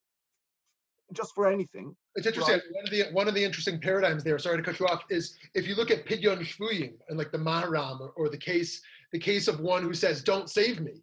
just 1.13 1.35
for 1.35 1.51
anything. 1.51 1.95
It's 2.15 2.27
interesting. 2.27 2.55
Right? 2.55 2.63
One 2.73 2.85
of 2.85 2.91
the 2.91 3.05
one 3.13 3.29
of 3.29 3.35
the 3.35 3.45
interesting 3.45 3.81
paradigms 3.81 4.25
there. 4.25 4.39
Sorry 4.39 4.57
to 4.57 4.63
cut 4.63 4.79
you 4.81 4.87
off. 4.87 5.05
Is 5.11 5.37
if 5.55 5.67
you 5.67 5.75
look 5.75 5.91
at 5.91 6.07
Pidyon 6.07 6.41
Shvuyim 6.41 6.95
and 7.09 7.19
like 7.19 7.33
the 7.33 7.39
Maharam 7.39 8.01
or, 8.01 8.13
or, 8.17 8.29
the 8.29 8.39
case 8.39 8.81
the 9.13 9.19
case 9.19 9.49
of 9.49 9.61
one 9.61 9.83
who 9.83 9.95
says, 9.95 10.23
"Don't 10.23 10.51
save 10.51 10.81
me," 10.81 11.03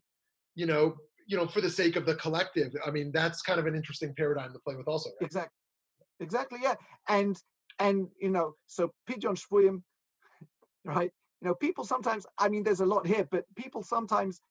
you 0.55 0.65
know, 0.65 0.95
you 1.29 1.37
know, 1.37 1.45
for 1.45 1.61
the 1.61 1.69
sake 1.69 1.95
of 1.95 2.07
the 2.07 2.15
collective. 2.15 2.73
I 2.85 2.89
mean, 2.89 3.11
that's 3.13 3.43
kind 3.43 3.59
of 3.59 3.67
an 3.67 3.75
interesting 3.75 4.15
paradigm 4.17 4.51
to 4.51 4.59
play 4.59 4.75
with, 4.75 4.87
also. 4.87 5.11
Right? 5.21 5.27
Exactly. 5.27 5.55
Exactly. 6.19 6.59
Yeah. 6.61 6.73
And 7.07 7.39
and 7.77 8.07
you 8.19 8.31
know, 8.31 8.55
so 8.65 8.91
Pidyon 9.07 9.39
Shvuyim, 9.39 9.83
right? 10.83 11.11
You 11.41 11.47
know, 11.47 11.53
people 11.53 11.83
sometimes. 11.83 12.25
I 12.39 12.49
mean, 12.49 12.63
there's 12.63 12.81
a 12.81 12.85
lot 12.85 13.05
here, 13.05 13.27
but 13.29 13.45
people 13.55 13.83
sometimes 13.83 14.41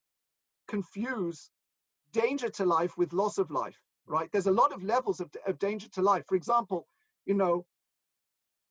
confuse 0.68 1.50
danger 2.12 2.48
to 2.48 2.64
life 2.64 2.96
with 2.96 3.12
loss 3.12 3.38
of 3.38 3.50
life, 3.50 3.76
right? 4.06 4.28
There's 4.30 4.46
a 4.46 4.52
lot 4.52 4.72
of 4.72 4.82
levels 4.84 5.18
of, 5.20 5.30
of 5.48 5.58
danger 5.58 5.88
to 5.90 6.00
life. 6.00 6.24
For 6.28 6.36
example, 6.36 6.86
you 7.26 7.34
know, 7.34 7.66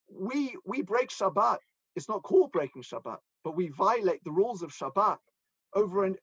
we 0.09 0.55
we 0.65 0.81
break 0.81 1.09
Shabbat. 1.09 1.57
It's 1.97 2.07
not 2.07 2.23
called 2.23 2.53
breaking 2.53 2.83
Shabbat, 2.83 3.17
but 3.43 3.57
we 3.57 3.67
violate 3.67 4.23
the 4.23 4.31
rules 4.31 4.63
of 4.63 4.71
Shabbat 4.71 5.17
over 5.73 6.05
an 6.05 6.15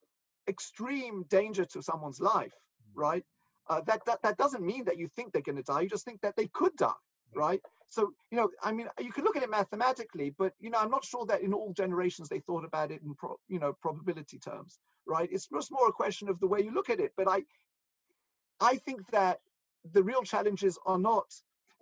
extreme 0.48 1.24
danger 1.28 1.64
to 1.64 1.83
someone's 1.83 2.20
life, 2.20 2.54
right? 2.94 3.24
Uh, 3.68 3.80
that, 3.87 4.04
that 4.07 4.22
that 4.22 4.37
doesn't 4.37 4.64
mean 4.64 4.85
that 4.85 4.98
you 4.98 5.09
think 5.16 5.33
they're 5.33 5.42
going 5.42 5.57
to 5.57 5.62
die. 5.62 5.83
You 5.83 5.88
just 5.88 6.04
think 6.04 6.20
that 6.20 6.37
they 6.37 6.48
could 6.48 6.76
die, 6.76 6.92
right? 7.35 7.61
So 7.88 8.12
you 8.30 8.37
know, 8.38 8.50
I 8.62 8.72
mean, 8.72 8.88
you 9.00 9.12
can 9.12 9.24
look 9.24 9.37
at 9.37 9.42
it 9.42 9.50
mathematically, 9.50 10.35
but 10.38 10.52
you 10.61 10.70
know, 10.70 10.78
I'm 10.78 10.90
not 10.90 11.04
sure 11.04 11.24
that 11.26 11.42
in 11.42 11.54
all 11.54 11.72
generations 11.72 12.28
they 12.28 12.40
thought 12.40 12.64
about 12.64 12.90
it 12.90 13.00
in 13.02 13.14
pro, 13.14 13.37
you 13.48 13.59
know 13.59 13.72
probability 13.80 14.38
terms 14.38 14.78
right? 15.07 15.28
It's 15.30 15.48
just 15.48 15.70
more 15.70 15.88
a 15.88 15.92
question 15.92 16.28
of 16.28 16.40
the 16.40 16.46
way 16.46 16.61
you 16.62 16.72
look 16.72 16.90
at 16.90 17.00
it. 17.00 17.12
But 17.16 17.28
I, 17.28 17.42
I 18.61 18.76
think 18.76 19.00
that 19.11 19.40
the 19.92 20.02
real 20.02 20.22
challenges 20.22 20.78
are 20.87 20.98
not 20.98 21.26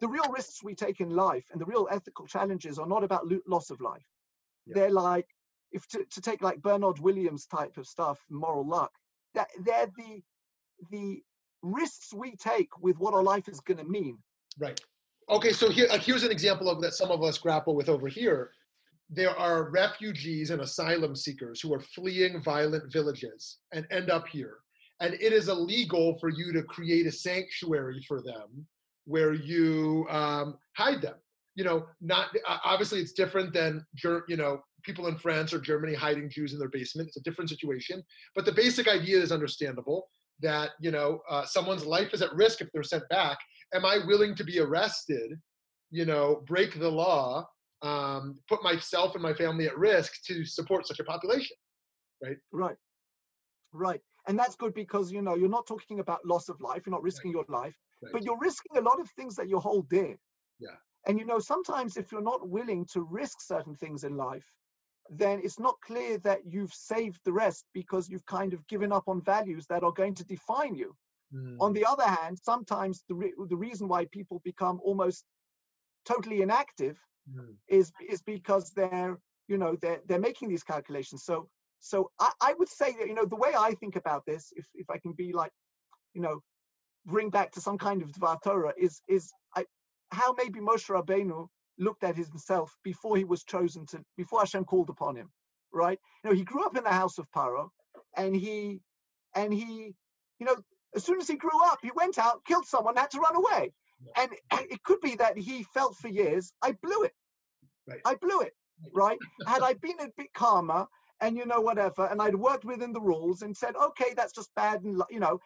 the 0.00 0.08
real 0.08 0.28
risks 0.34 0.64
we 0.64 0.74
take 0.74 1.00
in 1.00 1.10
life, 1.10 1.44
and 1.52 1.60
the 1.60 1.64
real 1.64 1.86
ethical 1.90 2.26
challenges 2.26 2.78
are 2.78 2.86
not 2.86 3.04
about 3.04 3.30
loss 3.46 3.70
of 3.70 3.80
life. 3.80 4.02
Yeah. 4.66 4.74
They're 4.74 4.90
like 4.90 5.28
if 5.72 5.86
to, 5.88 6.04
to 6.04 6.20
take 6.20 6.42
like 6.42 6.62
Bernard 6.62 6.98
Williams 6.98 7.46
type 7.46 7.76
of 7.76 7.86
stuff, 7.86 8.18
moral 8.30 8.66
luck. 8.66 8.92
That 9.34 9.48
they're 9.64 9.90
the 9.96 10.22
the 10.90 11.22
risks 11.62 12.12
we 12.12 12.36
take 12.36 12.68
with 12.80 12.98
what 12.98 13.14
our 13.14 13.22
life 13.22 13.48
is 13.48 13.60
going 13.60 13.78
to 13.78 13.84
mean. 13.84 14.18
Right. 14.58 14.80
Okay, 15.30 15.52
so 15.52 15.70
here, 15.70 15.86
uh, 15.90 15.98
here's 15.98 16.24
an 16.24 16.32
example 16.32 16.68
of 16.68 16.82
that 16.82 16.94
some 16.94 17.10
of 17.10 17.22
us 17.22 17.38
grapple 17.38 17.76
with 17.76 17.88
over 17.88 18.08
here 18.08 18.50
there 19.12 19.38
are 19.38 19.70
refugees 19.70 20.50
and 20.50 20.62
asylum 20.62 21.14
seekers 21.14 21.60
who 21.60 21.72
are 21.74 21.80
fleeing 21.80 22.42
violent 22.42 22.90
villages 22.90 23.58
and 23.72 23.86
end 23.90 24.10
up 24.10 24.26
here. 24.26 24.56
And 25.00 25.14
it 25.14 25.32
is 25.34 25.48
illegal 25.48 26.16
for 26.18 26.30
you 26.30 26.52
to 26.54 26.62
create 26.62 27.06
a 27.06 27.12
sanctuary 27.12 28.02
for 28.08 28.22
them 28.22 28.66
where 29.04 29.34
you 29.34 30.06
um, 30.08 30.56
hide 30.76 31.02
them. 31.02 31.16
You 31.54 31.64
know, 31.64 31.86
not 32.00 32.28
obviously 32.64 33.00
it's 33.00 33.12
different 33.12 33.52
than 33.52 33.84
you 34.02 34.36
know 34.38 34.62
people 34.82 35.06
in 35.08 35.16
France 35.16 35.52
or 35.52 35.58
Germany 35.58 35.94
hiding 35.94 36.30
Jews 36.30 36.52
in 36.52 36.58
their 36.58 36.68
basement. 36.68 37.08
It's 37.08 37.16
a 37.16 37.22
different 37.22 37.50
situation, 37.50 38.02
but 38.34 38.44
the 38.44 38.52
basic 38.52 38.88
idea 38.88 39.20
is 39.20 39.32
understandable. 39.32 40.08
That 40.40 40.70
you 40.80 40.90
know 40.90 41.20
uh, 41.30 41.44
someone's 41.44 41.86
life 41.86 42.12
is 42.14 42.22
at 42.22 42.34
risk 42.34 42.60
if 42.60 42.68
they're 42.72 42.82
sent 42.82 43.08
back. 43.08 43.38
Am 43.74 43.84
I 43.84 43.98
willing 44.06 44.34
to 44.34 44.44
be 44.44 44.58
arrested? 44.58 45.38
You 45.90 46.04
know, 46.04 46.42
break 46.46 46.78
the 46.78 46.90
law 46.90 47.46
um, 47.82 48.38
put 48.48 48.62
myself 48.62 49.14
and 49.14 49.22
my 49.22 49.34
family 49.34 49.66
at 49.66 49.76
risk 49.76 50.12
to 50.26 50.44
support 50.44 50.86
such 50.86 51.00
a 51.00 51.04
population 51.04 51.56
right 52.22 52.36
right 52.52 52.76
right 53.72 54.00
and 54.28 54.38
that's 54.38 54.54
good 54.54 54.72
because 54.74 55.10
you 55.10 55.20
know 55.20 55.34
you're 55.34 55.48
not 55.48 55.66
talking 55.66 55.98
about 55.98 56.24
loss 56.24 56.48
of 56.48 56.60
life 56.60 56.82
you're 56.86 56.92
not 56.92 57.02
risking 57.02 57.32
right. 57.32 57.44
your 57.48 57.60
life 57.60 57.74
right. 58.02 58.12
but 58.12 58.22
you're 58.22 58.38
risking 58.38 58.76
a 58.76 58.80
lot 58.80 59.00
of 59.00 59.10
things 59.10 59.34
that 59.34 59.48
you 59.48 59.58
hold 59.58 59.88
dear 59.88 60.16
yeah 60.60 60.76
and 61.06 61.18
you 61.18 61.26
know 61.26 61.40
sometimes 61.40 61.96
if 61.96 62.12
you're 62.12 62.22
not 62.22 62.48
willing 62.48 62.86
to 62.92 63.02
risk 63.02 63.40
certain 63.40 63.74
things 63.74 64.04
in 64.04 64.16
life 64.16 64.46
then 65.10 65.40
it's 65.42 65.58
not 65.58 65.80
clear 65.84 66.18
that 66.18 66.40
you've 66.46 66.72
saved 66.72 67.20
the 67.24 67.32
rest 67.32 67.64
because 67.74 68.08
you've 68.08 68.26
kind 68.26 68.52
of 68.54 68.66
given 68.66 68.92
up 68.92 69.04
on 69.08 69.20
values 69.20 69.66
that 69.66 69.82
are 69.82 69.92
going 69.92 70.14
to 70.14 70.24
define 70.24 70.74
you 70.74 70.94
mm. 71.34 71.56
on 71.60 71.72
the 71.72 71.84
other 71.84 72.06
hand 72.06 72.38
sometimes 72.42 73.04
the, 73.08 73.14
re- 73.14 73.34
the 73.48 73.56
reason 73.56 73.88
why 73.88 74.06
people 74.06 74.40
become 74.44 74.80
almost 74.84 75.24
totally 76.04 76.42
inactive 76.42 76.98
mm. 77.30 77.54
is 77.68 77.92
is 78.08 78.22
because 78.22 78.70
they're 78.70 79.18
you 79.48 79.58
know 79.58 79.76
they're 79.80 80.00
they're 80.06 80.18
making 80.18 80.48
these 80.48 80.64
calculations. 80.64 81.24
So 81.24 81.48
so 81.80 82.10
I, 82.18 82.30
I 82.40 82.54
would 82.58 82.68
say 82.68 82.94
that 82.98 83.08
you 83.08 83.14
know 83.14 83.26
the 83.26 83.36
way 83.36 83.52
I 83.56 83.72
think 83.74 83.96
about 83.96 84.24
this, 84.26 84.52
if 84.56 84.66
if 84.74 84.88
I 84.90 84.98
can 84.98 85.12
be 85.12 85.32
like, 85.32 85.52
you 86.14 86.22
know, 86.22 86.40
bring 87.06 87.30
back 87.30 87.52
to 87.52 87.60
some 87.60 87.78
kind 87.78 88.02
of 88.02 88.12
Dvar 88.12 88.38
Torah, 88.42 88.72
is 88.76 89.02
is 89.08 89.32
I, 89.56 89.64
how 90.10 90.34
maybe 90.36 90.60
Moshe 90.60 90.88
Rabbeinu 90.88 91.48
looked 91.82 92.04
at 92.04 92.16
himself 92.16 92.76
before 92.82 93.16
he 93.16 93.24
was 93.24 93.44
chosen 93.44 93.86
to 93.86 94.02
before 94.16 94.40
Hashem 94.40 94.64
called 94.64 94.90
upon 94.90 95.16
him, 95.16 95.30
right? 95.72 95.98
You 96.22 96.30
know, 96.30 96.36
he 96.36 96.44
grew 96.44 96.64
up 96.64 96.76
in 96.76 96.84
the 96.84 96.90
house 96.90 97.18
of 97.18 97.30
Paro, 97.30 97.68
and 98.16 98.34
he 98.34 98.80
and 99.34 99.52
he, 99.52 99.94
you 100.38 100.46
know, 100.46 100.56
as 100.94 101.04
soon 101.04 101.20
as 101.20 101.28
he 101.28 101.36
grew 101.36 101.64
up, 101.64 101.78
he 101.82 101.90
went 101.94 102.18
out, 102.18 102.44
killed 102.46 102.66
someone, 102.66 102.96
had 102.96 103.10
to 103.10 103.20
run 103.20 103.36
away. 103.36 103.72
And, 104.16 104.30
it 104.50 104.82
could 104.82 105.00
be 105.00 105.14
that 105.16 105.38
he 105.38 105.62
felt 105.74 105.96
for 105.96 106.08
years, 106.08 106.52
I 106.60 106.72
blew 106.82 107.04
it. 107.04 107.12
Right. 107.86 108.00
I 108.04 108.14
blew 108.16 108.40
it, 108.40 108.52
right? 108.92 109.18
Had 109.46 109.62
I 109.62 109.74
been 109.74 110.00
a 110.00 110.08
bit 110.16 110.32
calmer 110.34 110.86
and, 111.20 111.36
you 111.36 111.46
know, 111.46 111.60
whatever, 111.60 112.06
and 112.06 112.20
I'd 112.20 112.34
worked 112.34 112.64
within 112.64 112.92
the 112.92 113.00
rules 113.00 113.42
and 113.42 113.56
said, 113.56 113.76
okay, 113.76 114.12
that's 114.16 114.32
just 114.32 114.54
bad, 114.56 114.82
and, 114.82 115.02
you 115.08 115.20
know, 115.20 115.38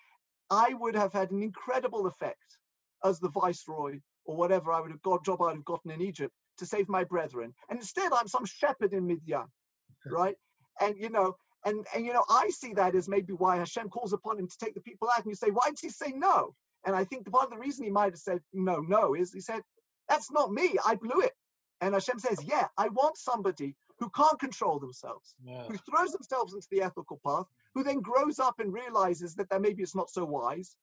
I 0.50 0.74
would 0.74 0.96
have 0.96 1.12
had 1.12 1.30
an 1.32 1.42
incredible 1.42 2.06
effect 2.06 2.58
as 3.04 3.20
the 3.20 3.28
viceroy 3.28 4.00
or 4.26 4.36
whatever 4.36 4.72
I 4.72 4.80
would 4.80 4.90
have 4.90 5.02
got 5.02 5.24
job 5.24 5.42
I'd 5.42 5.54
have 5.56 5.64
gotten 5.64 5.90
in 5.90 6.00
Egypt 6.02 6.34
to 6.58 6.66
save 6.66 6.88
my 6.88 7.04
brethren. 7.04 7.54
And 7.70 7.78
instead, 7.78 8.12
I'm 8.12 8.28
some 8.28 8.44
shepherd 8.44 8.92
in 8.92 9.06
Midian, 9.06 9.46
right? 10.06 10.36
And 10.80 10.96
you 10.98 11.10
know, 11.10 11.36
and 11.64 11.86
and 11.94 12.04
you 12.04 12.12
know, 12.12 12.24
I 12.28 12.50
see 12.50 12.74
that 12.74 12.94
as 12.94 13.08
maybe 13.08 13.32
why 13.32 13.56
Hashem 13.56 13.88
calls 13.88 14.12
upon 14.12 14.38
him 14.38 14.48
to 14.48 14.58
take 14.58 14.74
the 14.74 14.80
people 14.80 15.08
out. 15.08 15.22
And 15.22 15.30
you 15.30 15.34
say, 15.34 15.50
why 15.50 15.68
did 15.70 15.78
he 15.80 15.90
say 15.90 16.12
no? 16.14 16.54
And 16.84 16.94
I 16.94 17.04
think 17.04 17.30
part 17.30 17.44
of 17.44 17.50
the 17.50 17.58
reason 17.58 17.84
he 17.84 17.90
might 17.90 18.12
have 18.12 18.18
said 18.18 18.40
no, 18.52 18.76
no 18.80 19.14
is 19.14 19.32
he 19.32 19.40
said, 19.40 19.62
that's 20.08 20.30
not 20.30 20.52
me. 20.52 20.76
I 20.84 20.94
blew 20.94 21.20
it. 21.20 21.32
And 21.80 21.94
Hashem 21.94 22.18
says, 22.18 22.38
Yeah, 22.44 22.66
I 22.78 22.88
want 22.88 23.18
somebody 23.18 23.74
who 23.98 24.10
can't 24.10 24.38
control 24.38 24.78
themselves, 24.78 25.34
Yeah. 25.42 25.64
who 25.64 25.76
throws 25.78 26.12
themselves 26.12 26.54
into 26.54 26.66
the 26.70 26.82
ethical 26.82 27.20
path, 27.26 27.46
who 27.74 27.82
then 27.82 28.00
grows 28.00 28.38
up 28.38 28.60
and 28.60 28.72
realizes 28.72 29.34
that 29.34 29.48
that 29.50 29.60
maybe 29.60 29.82
it's 29.82 29.94
not 29.94 30.10
so 30.10 30.24
wise. 30.24 30.76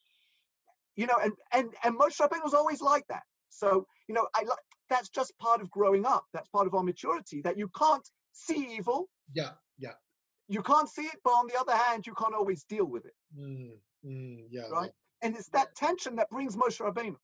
You 0.96 1.08
know, 1.08 1.18
and 1.24 1.34
and 1.52 1.74
and 1.84 1.98
Moshe 1.98 2.20
Rabbeinu 2.20 2.44
was 2.44 2.54
always 2.54 2.82
like 2.82 3.06
that. 3.08 3.24
So 3.54 3.88
you 4.08 4.16
know, 4.16 4.28
I 4.36 4.42
like 4.44 4.58
that's 4.90 5.10
just 5.10 5.38
part 5.38 5.62
of 5.62 5.70
growing 5.72 6.06
up. 6.06 6.26
That's 6.34 6.50
part 6.50 6.68
of 6.68 6.74
our 6.76 6.84
maturity. 6.84 7.42
That 7.42 7.58
you 7.58 7.70
can't 7.70 8.08
see 8.34 8.76
evil, 8.78 9.10
Yeah. 9.34 9.52
Yeah. 9.78 9.94
you 10.48 10.62
can't 10.62 10.90
see 10.90 11.04
it, 11.04 11.20
but 11.24 11.32
on 11.32 11.48
the 11.48 11.60
other 11.60 11.76
hand, 11.76 12.06
you 12.06 12.14
can't 12.14 12.34
always 12.34 12.64
deal 12.64 12.86
with 12.86 13.06
it. 13.06 13.14
Mm, 13.38 13.72
mm, 14.06 14.46
yeah. 14.50 14.68
Right. 14.72 14.92
And 15.22 15.36
it's 15.36 15.50
that 15.50 15.74
tension 15.76 16.16
that 16.18 16.30
brings 16.30 16.56
Moshe 16.56 16.80
Rabbeinu. 16.82 17.16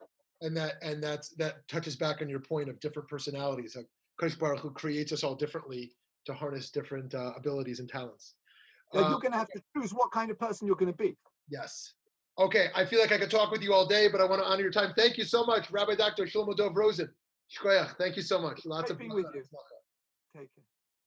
And 0.42 0.56
that 0.56 0.76
and 0.82 1.04
that's 1.04 1.30
that 1.36 1.68
touches 1.68 1.96
back 1.98 2.22
on 2.22 2.30
your 2.30 2.40
point 2.40 2.70
of 2.70 2.80
different 2.80 3.10
personalities. 3.10 3.76
Like 3.76 3.88
Kadosh 4.22 4.40
Baruch 4.40 4.60
Hu 4.62 4.72
creates 4.72 5.12
us 5.12 5.24
all 5.24 5.36
differently 5.36 5.92
to 6.26 6.34
harness 6.34 6.70
different 6.70 7.14
uh, 7.14 7.34
abilities 7.36 7.80
and 7.80 7.90
talents. 7.90 8.36
That 8.94 9.06
Uh, 9.06 9.10
you're 9.10 9.20
going 9.20 9.34
to 9.34 9.38
have 9.38 9.50
to 9.50 9.62
choose 9.76 9.94
what 9.94 10.12
kind 10.12 10.32
of 10.32 10.40
person 10.40 10.66
you're 10.68 10.76
going 10.78 10.92
to 10.92 10.98
be. 10.98 11.18
Yes. 11.50 11.94
Okay, 12.40 12.70
I 12.74 12.86
feel 12.86 13.02
like 13.02 13.12
I 13.12 13.18
could 13.18 13.30
talk 13.30 13.52
with 13.52 13.62
you 13.62 13.74
all 13.74 13.86
day, 13.86 14.08
but 14.08 14.22
I 14.22 14.24
want 14.24 14.42
to 14.42 14.48
honor 14.48 14.62
your 14.62 14.72
time. 14.72 14.94
Thank 14.96 15.18
you 15.18 15.26
so 15.26 15.46
much, 15.46 15.70
Rabbi 15.72 15.96
Dr. 15.96 16.24
Shlomo 16.24 16.56
Dov 16.56 16.76
Rosen. 16.76 17.10
Thank 17.98 18.16
you 18.16 18.22
so 18.22 18.40
much. 18.40 18.66
Lots 18.66 18.84
Great 18.84 18.92
of 18.92 18.98
being 19.00 19.14
with 19.14 19.26
you. 19.36 19.44
Take 20.34 20.48
care. 20.56 20.64